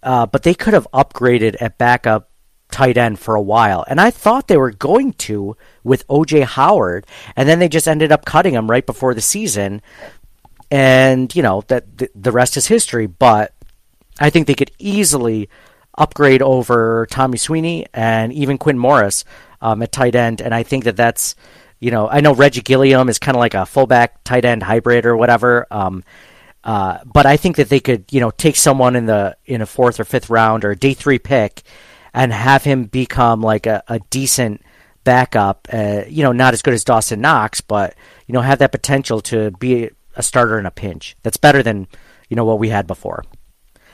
[0.02, 2.32] Uh, but they could have upgraded at backup
[2.72, 3.84] tight end for a while.
[3.88, 7.06] And I thought they were going to with OJ Howard,
[7.36, 9.82] and then they just ended up cutting him right before the season.
[10.72, 13.54] And, you know, that the, rest is history, but
[14.20, 15.50] I think they could easily
[15.98, 19.26] upgrade over Tommy Sweeney and even Quinn Morris
[19.62, 20.40] um, at tight end.
[20.40, 21.36] And I think that that's,
[21.82, 25.06] you know, I know Reggie Gilliam is kind of like a fullback tight end hybrid
[25.06, 25.68] or whatever.
[25.70, 26.06] Um,
[26.64, 29.66] uh, but I think that they could, you know, take someone in the in a
[29.66, 31.64] fourth or fifth round or a day three pick,
[32.14, 34.62] and have him become like a, a decent
[35.04, 35.68] backup.
[35.74, 37.96] Uh, you know, not as good as Dawson Knox, but
[38.28, 41.16] you know, have that potential to be a starter in a pinch.
[41.24, 41.88] That's better than
[42.30, 43.24] you know what we had before.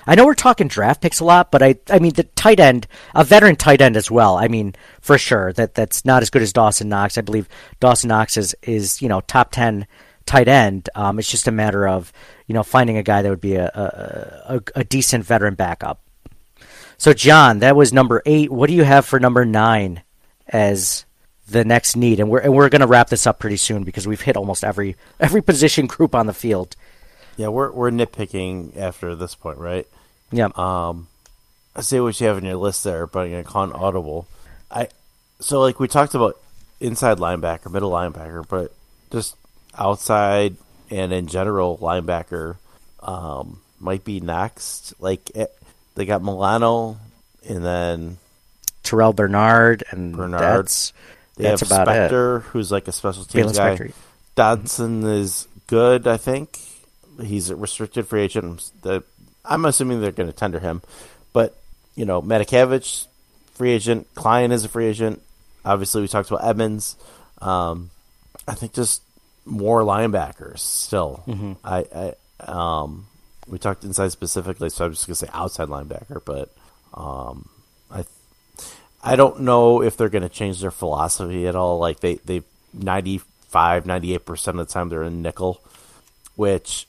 [0.09, 2.87] I know we're talking draft picks a lot, but I I mean the tight end,
[3.13, 4.37] a veteran tight end as well.
[4.37, 7.17] I mean for sure that that's not as good as Dawson Knox.
[7.17, 7.49] I believe
[7.79, 9.85] Dawson Knox is is you know top ten
[10.25, 10.89] tight end.
[10.95, 12.13] Um, it's just a matter of
[12.45, 16.01] you know finding a guy that would be a a, a, a decent veteran backup.
[16.97, 18.51] So John, that was number eight.
[18.51, 20.03] What do you have for number nine
[20.47, 21.05] as
[21.49, 22.19] the next need?
[22.19, 24.63] And we're and we're going to wrap this up pretty soon because we've hit almost
[24.63, 26.75] every every position group on the field.
[27.35, 29.87] Yeah, we're we're nitpicking after this point, right?
[30.31, 30.49] Yeah.
[30.55, 31.07] Um,
[31.75, 34.27] I see what you have in your list there, but I'm gonna call an audible.
[34.71, 34.89] I
[35.39, 36.39] so like we talked about
[36.79, 38.73] inside linebacker, middle linebacker, but
[39.11, 39.35] just
[39.77, 40.57] outside
[40.89, 42.57] and in general linebacker
[43.01, 44.93] um, might be next.
[44.99, 45.53] Like it,
[45.95, 46.97] they got Milano,
[47.47, 48.17] and then
[48.83, 50.41] Terrel Bernard and Bernard.
[50.41, 50.93] That's
[51.37, 52.43] they that's have about it.
[52.49, 53.91] Who's like a special teams guy.
[54.35, 56.59] Dodson is good, I think.
[57.21, 58.71] He's a restricted free agent.
[58.81, 59.03] The,
[59.43, 60.81] I'm assuming they're going to tender him,
[61.33, 61.55] but
[61.95, 63.07] you know, Matakevich,
[63.53, 64.07] free agent.
[64.13, 65.21] Klein is a free agent.
[65.65, 66.95] Obviously, we talked about Edmunds.
[67.41, 67.89] Um,
[68.47, 69.01] I think just
[69.45, 71.23] more linebackers still.
[71.27, 71.53] Mm-hmm.
[71.63, 73.07] I, I um,
[73.47, 76.53] we talked inside specifically, so I'm just going to say outside linebacker, but
[76.93, 77.49] um,
[77.89, 78.03] I
[79.03, 81.79] I don't know if they're going to change their philosophy at all.
[81.79, 82.41] Like they they
[82.73, 85.61] 95, 98 percent of the time they're in nickel,
[86.35, 86.87] which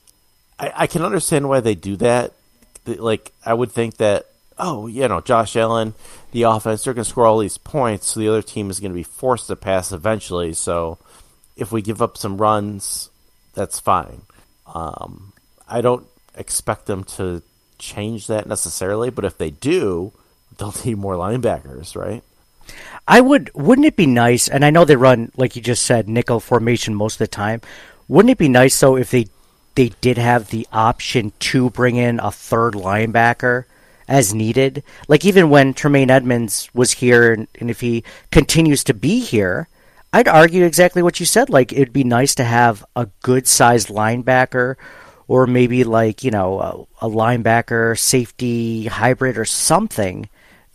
[0.59, 2.32] I, I can understand why they do that.
[2.86, 4.26] Like I would think that
[4.59, 5.94] oh you know Josh Allen,
[6.32, 8.92] the offense they're going to score all these points, so the other team is going
[8.92, 10.54] to be forced to pass eventually.
[10.54, 10.98] So
[11.56, 13.11] if we give up some runs,
[13.54, 14.22] that's fine.
[14.66, 15.32] Um,
[15.68, 17.42] I don't expect them to
[17.78, 20.12] change that necessarily, but if they do,
[20.59, 22.22] they'll need more linebackers, right?
[23.06, 23.50] I would.
[23.54, 24.48] Wouldn't it be nice?
[24.48, 27.62] And I know they run like you just said nickel formation most of the time.
[28.06, 29.28] Wouldn't it be nice though if they
[29.74, 33.64] they did have the option to bring in a third linebacker
[34.06, 34.82] as needed?
[35.09, 39.68] Like even when Tremaine Edmunds was here, and, and if he continues to be here,
[40.12, 41.48] I'd argue exactly what you said.
[41.48, 44.76] Like it'd be nice to have a good sized linebacker.
[45.26, 50.28] Or maybe like you know a, a linebacker safety hybrid or something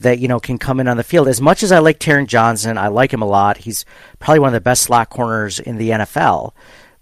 [0.03, 1.27] that you know can come in on the field.
[1.27, 3.57] As much as I like Taron Johnson, I like him a lot.
[3.57, 3.85] He's
[4.19, 6.53] probably one of the best slot corners in the NFL.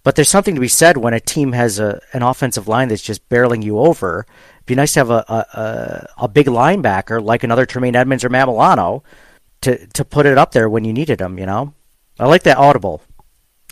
[0.04, 3.02] But there's something to be said when a team has a an offensive line that's
[3.02, 4.26] just barreling you over.
[4.56, 8.30] It'd be nice to have a a, a, big linebacker like another Tremaine Edmunds or
[8.30, 9.04] Matt Milano
[9.62, 11.38] to to put it up there when you needed him.
[11.38, 11.74] You know,
[12.20, 13.02] I like that audible.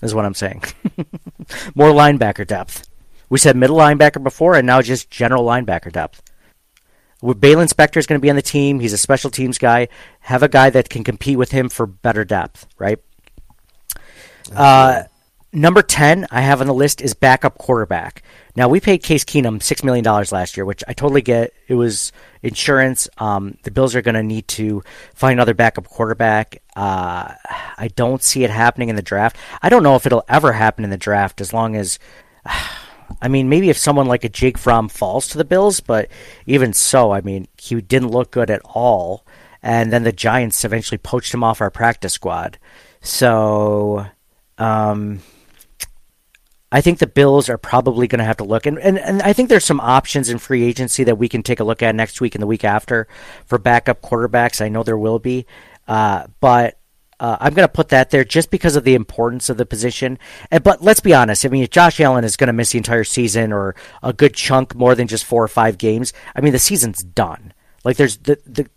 [0.01, 0.63] Is what I'm saying.
[1.75, 2.87] More linebacker depth.
[3.29, 6.21] We said middle linebacker before, and now just general linebacker depth.
[7.21, 8.79] With Baylon Spector is going to be on the team.
[8.79, 9.89] He's a special teams guy.
[10.21, 12.99] Have a guy that can compete with him for better depth, right?
[14.55, 15.03] Uh,
[15.51, 18.23] number 10 I have on the list is backup quarterback.
[18.55, 21.53] Now, we paid Case Keenum $6 million last year, which I totally get.
[21.67, 22.11] It was
[22.41, 23.07] insurance.
[23.17, 26.61] Um, the Bills are going to need to find another backup quarterback.
[26.75, 27.33] Uh,
[27.77, 29.37] I don't see it happening in the draft.
[29.61, 31.99] I don't know if it'll ever happen in the draft as long as.
[33.21, 36.09] I mean, maybe if someone like a Jake Fromm falls to the Bills, but
[36.45, 39.25] even so, I mean, he didn't look good at all.
[39.61, 42.57] And then the Giants eventually poached him off our practice squad.
[43.01, 44.05] So,
[44.57, 45.21] um,
[46.71, 49.33] I think the Bills are probably going to have to look, and, and, and I
[49.33, 52.21] think there's some options in free agency that we can take a look at next
[52.21, 53.07] week and the week after
[53.45, 54.61] for backup quarterbacks.
[54.61, 55.47] I know there will be,
[55.87, 56.78] uh, but
[57.19, 60.17] uh, I'm going to put that there just because of the importance of the position.
[60.51, 61.45] And, but let's be honest.
[61.45, 64.33] I mean, if Josh Allen is going to miss the entire season or a good
[64.33, 67.53] chunk more than just four or five games, I mean, the season's done.
[67.83, 68.69] Like there's the the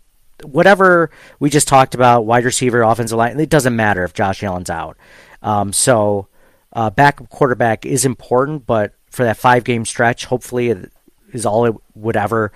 [0.43, 3.39] whatever we just talked about, wide receiver, offensive line.
[3.39, 4.97] It doesn't matter if Josh Allen's out.
[5.41, 6.27] Um, so
[6.73, 10.91] uh, backup quarterback is important, but for that five game stretch, hopefully it
[11.31, 12.51] is all it would ever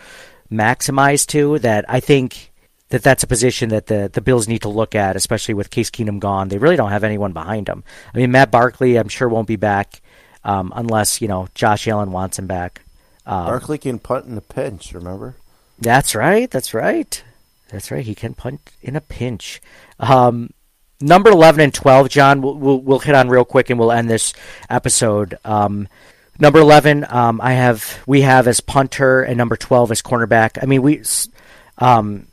[0.51, 1.59] maximize to.
[1.59, 2.51] That I think
[2.89, 5.89] that that's a position that the the Bills need to look at, especially with Case
[5.89, 6.49] Keenum gone.
[6.49, 7.83] They really don't have anyone behind him.
[8.13, 10.01] I mean, Matt Barkley, I'm sure won't be back
[10.43, 12.81] um, unless you know Josh Allen wants him back.
[13.25, 14.93] Um, Barkley can punt in a pinch.
[14.93, 15.35] Remember?
[15.79, 16.49] That's right.
[16.49, 17.23] That's right.
[17.69, 18.05] That's right.
[18.05, 19.61] He can punt in a pinch.
[19.99, 20.51] Um,
[21.01, 24.09] number 11 and 12, John, we'll, we'll, we'll, hit on real quick and we'll end
[24.09, 24.33] this
[24.69, 25.37] episode.
[25.43, 25.87] Um,
[26.39, 30.57] number 11, um, I have, we have as punter and number 12 as cornerback.
[30.61, 31.03] I mean, we,
[31.77, 32.27] um,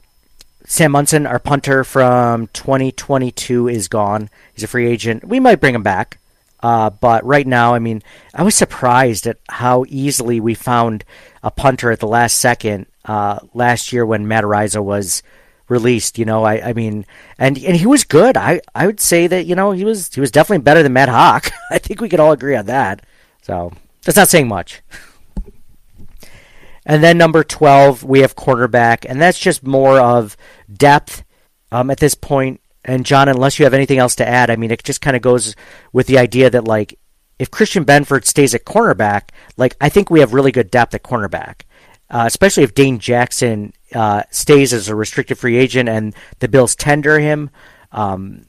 [0.67, 4.31] Sam Munson, our punter from 2022 is gone.
[4.55, 5.25] He's a free agent.
[5.25, 6.19] We might bring him back.
[6.61, 8.03] Uh, but right now, I mean,
[8.35, 11.05] I was surprised at how easily we found
[11.43, 15.23] a punter at the last second uh, last year when Matt Araiza was
[15.69, 16.19] released.
[16.19, 17.05] You know, I, I mean,
[17.39, 18.39] and and he was good.
[18.39, 21.11] I, I would say that you know he was he was definitely better than Matt
[21.11, 21.53] Haack.
[21.71, 23.05] I think we could all agree on that.
[23.43, 23.71] So
[24.03, 24.81] that's not saying much.
[26.87, 30.37] And then number twelve, we have quarterback, and that's just more of
[30.73, 31.25] depth
[31.73, 32.61] um, at this point.
[32.85, 35.23] And John, unless you have anything else to add, I mean, it just kind of
[35.23, 35.57] goes
[35.93, 36.99] with the idea that like
[37.39, 41.03] if Christian Benford stays at cornerback, like I think we have really good depth at
[41.03, 41.63] cornerback
[42.11, 46.77] uh, especially if Dane Jackson uh, stays as a restricted free agent and the Bills
[46.77, 47.51] tender him.
[47.93, 48.47] Um,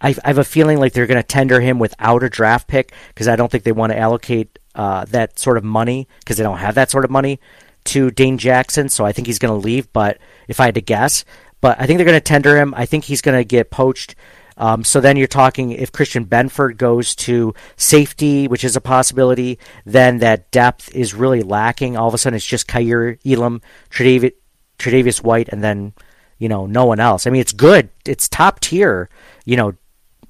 [0.00, 2.92] I, I, have a feeling like they're going to tender him without a draft pick
[3.08, 6.42] because I don't think they want to allocate uh, that sort of money because they
[6.42, 7.40] don't have that sort of money
[7.84, 8.88] to Dane Jackson.
[8.88, 9.92] So I think he's going to leave.
[9.92, 10.18] But
[10.48, 11.24] if I had to guess,
[11.60, 12.74] but I think they're going to tender him.
[12.76, 14.14] I think he's going to get poached
[14.56, 19.58] um, so then you're talking if Christian Benford goes to safety, which is a possibility,
[19.84, 21.96] then that depth is really lacking.
[21.96, 23.60] All of a sudden, it's just Kaiir Elam,
[23.90, 25.92] Tre'Davious White, and then
[26.38, 27.26] you know no one else.
[27.26, 27.88] I mean, it's good.
[28.06, 29.08] It's top tier.
[29.44, 29.74] You know,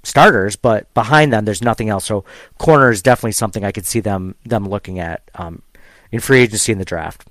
[0.05, 2.05] starters, but behind them, there's nothing else.
[2.05, 2.25] So
[2.59, 5.63] corner is definitely something I could see them them looking at um,
[6.13, 7.27] in free agency in the draft.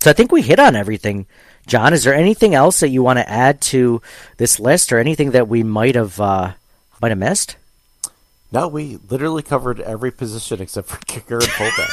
[0.00, 1.26] So I think we hit on everything
[1.66, 4.02] John, is there anything else that you want to add to
[4.36, 6.52] this list, or anything that we might have uh,
[7.00, 7.56] might have missed?
[8.52, 11.90] No, we literally covered every position except for kicker and fullback.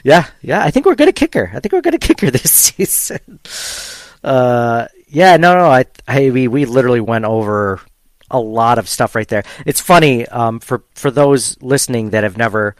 [0.04, 1.50] yeah, yeah, I think we're good at kicker.
[1.54, 3.40] I think we're good at kicker this season.
[4.22, 7.80] Uh, yeah, no, no, I, we, we literally went over
[8.30, 9.44] a lot of stuff right there.
[9.66, 12.74] It's funny um, for for those listening that have never,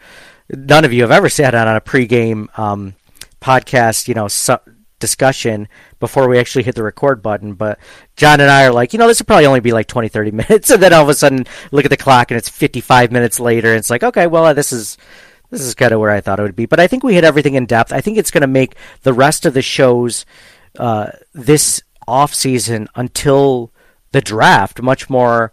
[0.49, 2.95] none of you have ever sat on a pregame um,
[3.39, 4.57] podcast, you know, su-
[4.99, 5.67] discussion
[5.99, 7.53] before we actually hit the record button.
[7.53, 7.77] But
[8.15, 10.31] John and I are like, you know, this will probably only be like 20, 30
[10.49, 10.71] minutes.
[10.71, 13.69] And then all of a sudden, look at the clock and it's 55 minutes later.
[13.69, 14.97] And it's like, okay, well, this is.
[15.49, 17.23] This is kind of where I thought it would be, but I think we hit
[17.23, 17.93] everything in depth.
[17.93, 18.73] I think it's going to make
[19.03, 20.25] the rest of the shows
[20.79, 23.71] uh, this off season until
[24.11, 25.51] the draft much more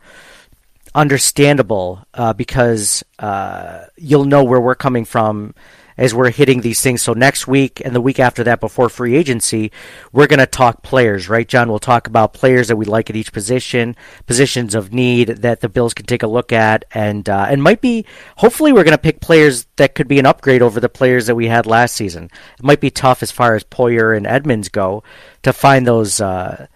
[0.94, 5.54] understandable uh, because uh, you'll know where we're coming from
[6.00, 7.02] as we're hitting these things.
[7.02, 9.70] So next week and the week after that, before free agency,
[10.12, 11.68] we're going to talk players, right, John?
[11.68, 13.94] We'll talk about players that we like at each position,
[14.26, 17.82] positions of need that the Bills can take a look at, and uh, and might
[17.82, 18.06] be.
[18.36, 21.34] Hopefully, we're going to pick players that could be an upgrade over the players that
[21.34, 22.30] we had last season.
[22.58, 25.04] It might be tough as far as Poyer and Edmunds go
[25.42, 26.20] to find those.
[26.20, 26.66] Uh,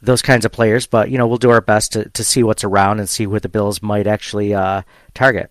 [0.00, 2.64] those kinds of players, but you know we'll do our best to, to see what's
[2.64, 4.82] around and see what the Bills might actually uh,
[5.14, 5.50] target.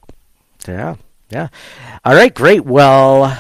[0.68, 0.96] Yeah.
[1.32, 1.48] Yeah.
[2.04, 2.66] All right, great.
[2.66, 3.38] Well,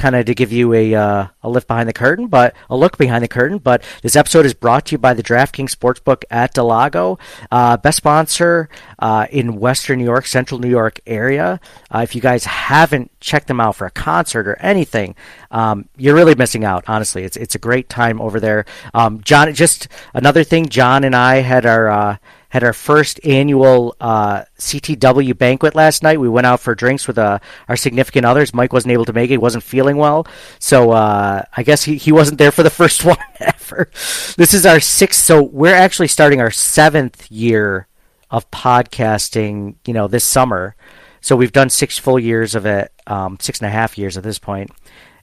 [0.00, 2.98] kind of to give you a uh, a lift behind the curtain, but a look
[2.98, 3.58] behind the curtain.
[3.58, 7.18] But this episode is brought to you by the DraftKings Sportsbook at del Lago,
[7.50, 8.68] uh, best sponsor
[8.98, 11.60] uh, in Western New York, Central New York area.
[11.94, 15.14] Uh, if you guys haven't checked them out for a concert or anything,
[15.50, 16.84] um, you're really missing out.
[16.88, 18.64] Honestly, it's it's a great time over there.
[18.94, 22.16] Um, John, just another thing, John and I had our uh,
[22.50, 26.20] had our first annual uh, CTW banquet last night.
[26.20, 27.38] We went out for drinks with uh,
[27.68, 28.52] our significant others.
[28.52, 30.26] Mike wasn't able to make it; he wasn't feeling well,
[30.58, 33.90] so uh, I guess he, he wasn't there for the first one ever.
[34.36, 37.86] This is our sixth, so we're actually starting our seventh year
[38.30, 39.76] of podcasting.
[39.86, 40.74] You know, this summer,
[41.20, 44.22] so we've done six full years of it, um, six and a half years at
[44.24, 44.70] this point.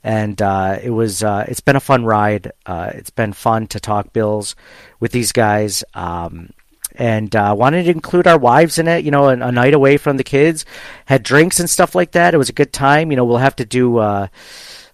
[0.04, 2.52] and uh, it was uh, it's been a fun ride.
[2.66, 4.56] Uh, it's been fun to talk Bills
[5.00, 5.84] with these guys.
[5.94, 6.52] Um,
[6.98, 9.06] and uh, wanted to include our wives in it.
[9.06, 10.66] You know, a, a, night away from the kids,
[11.06, 12.34] had drinks and stuff like that.
[12.34, 13.12] It was a good time.
[13.12, 13.98] You know, we'll have to do.
[13.98, 14.28] Uh,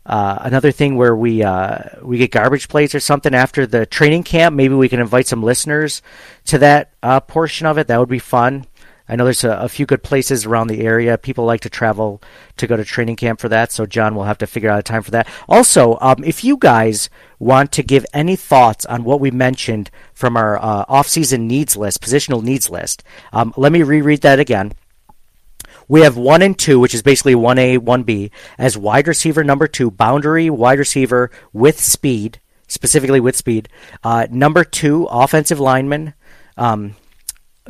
[0.05, 4.23] uh, another thing where we uh, we get garbage plates or something after the training
[4.23, 4.53] camp.
[4.53, 6.01] Maybe we can invite some listeners
[6.47, 7.87] to that uh, portion of it.
[7.87, 8.65] That would be fun.
[9.13, 11.19] I know there's a, a, few good places around the area.
[11.19, 12.19] People like to travel
[12.57, 13.71] to go to training camp for that.
[13.71, 15.27] So John will have to figure out a time for that.
[15.47, 20.35] Also, um, if you guys want to give any thoughts on what we mentioned from
[20.35, 24.73] our uh, off-season needs list, positional needs list, um, let me reread that again.
[25.87, 29.43] We have one and two, which is basically one A, one B, as wide receiver
[29.43, 33.69] number two, boundary wide receiver with speed, specifically with speed.
[34.03, 36.15] Uh, number two, offensive lineman,
[36.57, 36.95] um,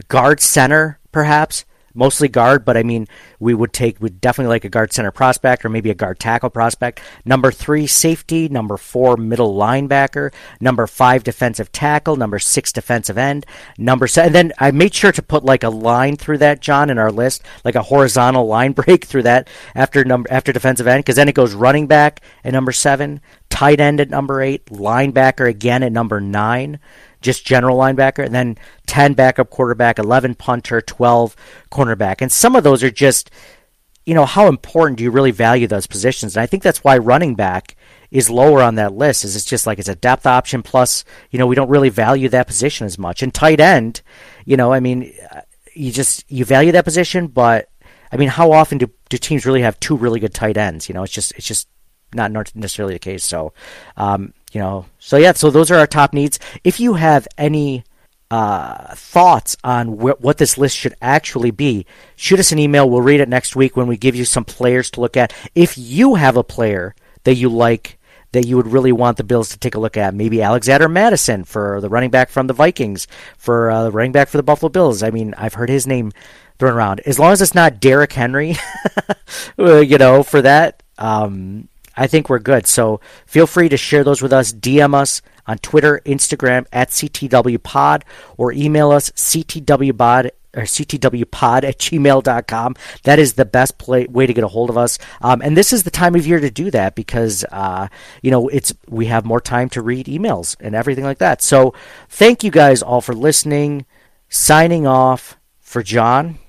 [0.08, 3.08] guard center, perhaps mostly guard, but I mean,
[3.40, 6.50] we would take, we'd definitely like a guard center prospect or maybe a guard tackle
[6.50, 7.00] prospect.
[7.26, 8.50] Number three, safety.
[8.50, 10.34] Number four, middle linebacker.
[10.60, 12.16] Number five, defensive tackle.
[12.16, 13.46] Number six, defensive end.
[13.78, 16.90] Number seven, and then I made sure to put like a line through that, John,
[16.90, 21.00] in our list, like a horizontal line break through that after number, after defensive end,
[21.00, 25.48] because then it goes running back at number seven, tight end at number eight, linebacker
[25.48, 26.80] again at number nine
[27.24, 28.58] just general linebacker, and then
[28.88, 31.36] 10 backup quarterback, 11 punter, 12
[31.72, 32.22] cornerback.
[32.22, 33.32] And some of those are just,
[34.06, 36.36] you know, how important do you really value those positions?
[36.36, 37.76] And I think that's why running back
[38.14, 41.40] is lower on that list is it's just like it's a depth option plus you
[41.40, 44.04] know we don't really value that position as much and tight end
[44.46, 45.12] you know i mean
[45.74, 47.70] you just you value that position but
[48.12, 50.94] i mean how often do, do teams really have two really good tight ends you
[50.94, 51.68] know it's just it's just
[52.14, 53.54] not necessarily the case so
[53.98, 56.40] um, you know, so yeah, so those are our top needs.
[56.64, 57.84] If you have any
[58.30, 61.86] uh, thoughts on wh- what this list should actually be,
[62.16, 62.90] shoot us an email.
[62.90, 65.34] We'll read it next week when we give you some players to look at.
[65.56, 68.00] If you have a player that you like,
[68.32, 71.44] that you would really want the Bills to take a look at, maybe Alexander Mattison
[71.44, 73.08] for the running back from the Vikings,
[73.38, 75.04] for uh, the running back for the Buffalo Bills.
[75.04, 76.12] I mean, I've heard his name
[76.58, 77.02] thrown around.
[77.02, 78.56] As long as it's not Derrick Henry,
[79.58, 80.82] you know, for that.
[80.98, 82.68] Um, I think we're good.
[82.68, 84.54] So feel free to share those with us.
[84.54, 88.04] DM us on Twitter, Instagram at CTWPod,
[88.38, 92.76] or email us CTWPod or ctwpod at gmail.com.
[93.04, 95.00] That is the best play, way to get a hold of us.
[95.22, 97.88] Um, and this is the time of year to do that because, uh,
[98.22, 101.42] you know, it's, we have more time to read emails and everything like that.
[101.42, 101.74] So
[102.10, 103.86] thank you guys all for listening.
[104.30, 106.40] Signing off for John.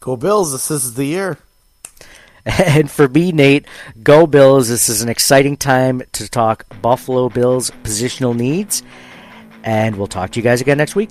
[0.00, 0.52] Go Bills.
[0.52, 1.38] This is the year.
[2.58, 3.66] And for me, Nate,
[4.02, 4.68] go Bills.
[4.68, 8.82] This is an exciting time to talk Buffalo Bills positional needs.
[9.64, 11.10] And we'll talk to you guys again next week.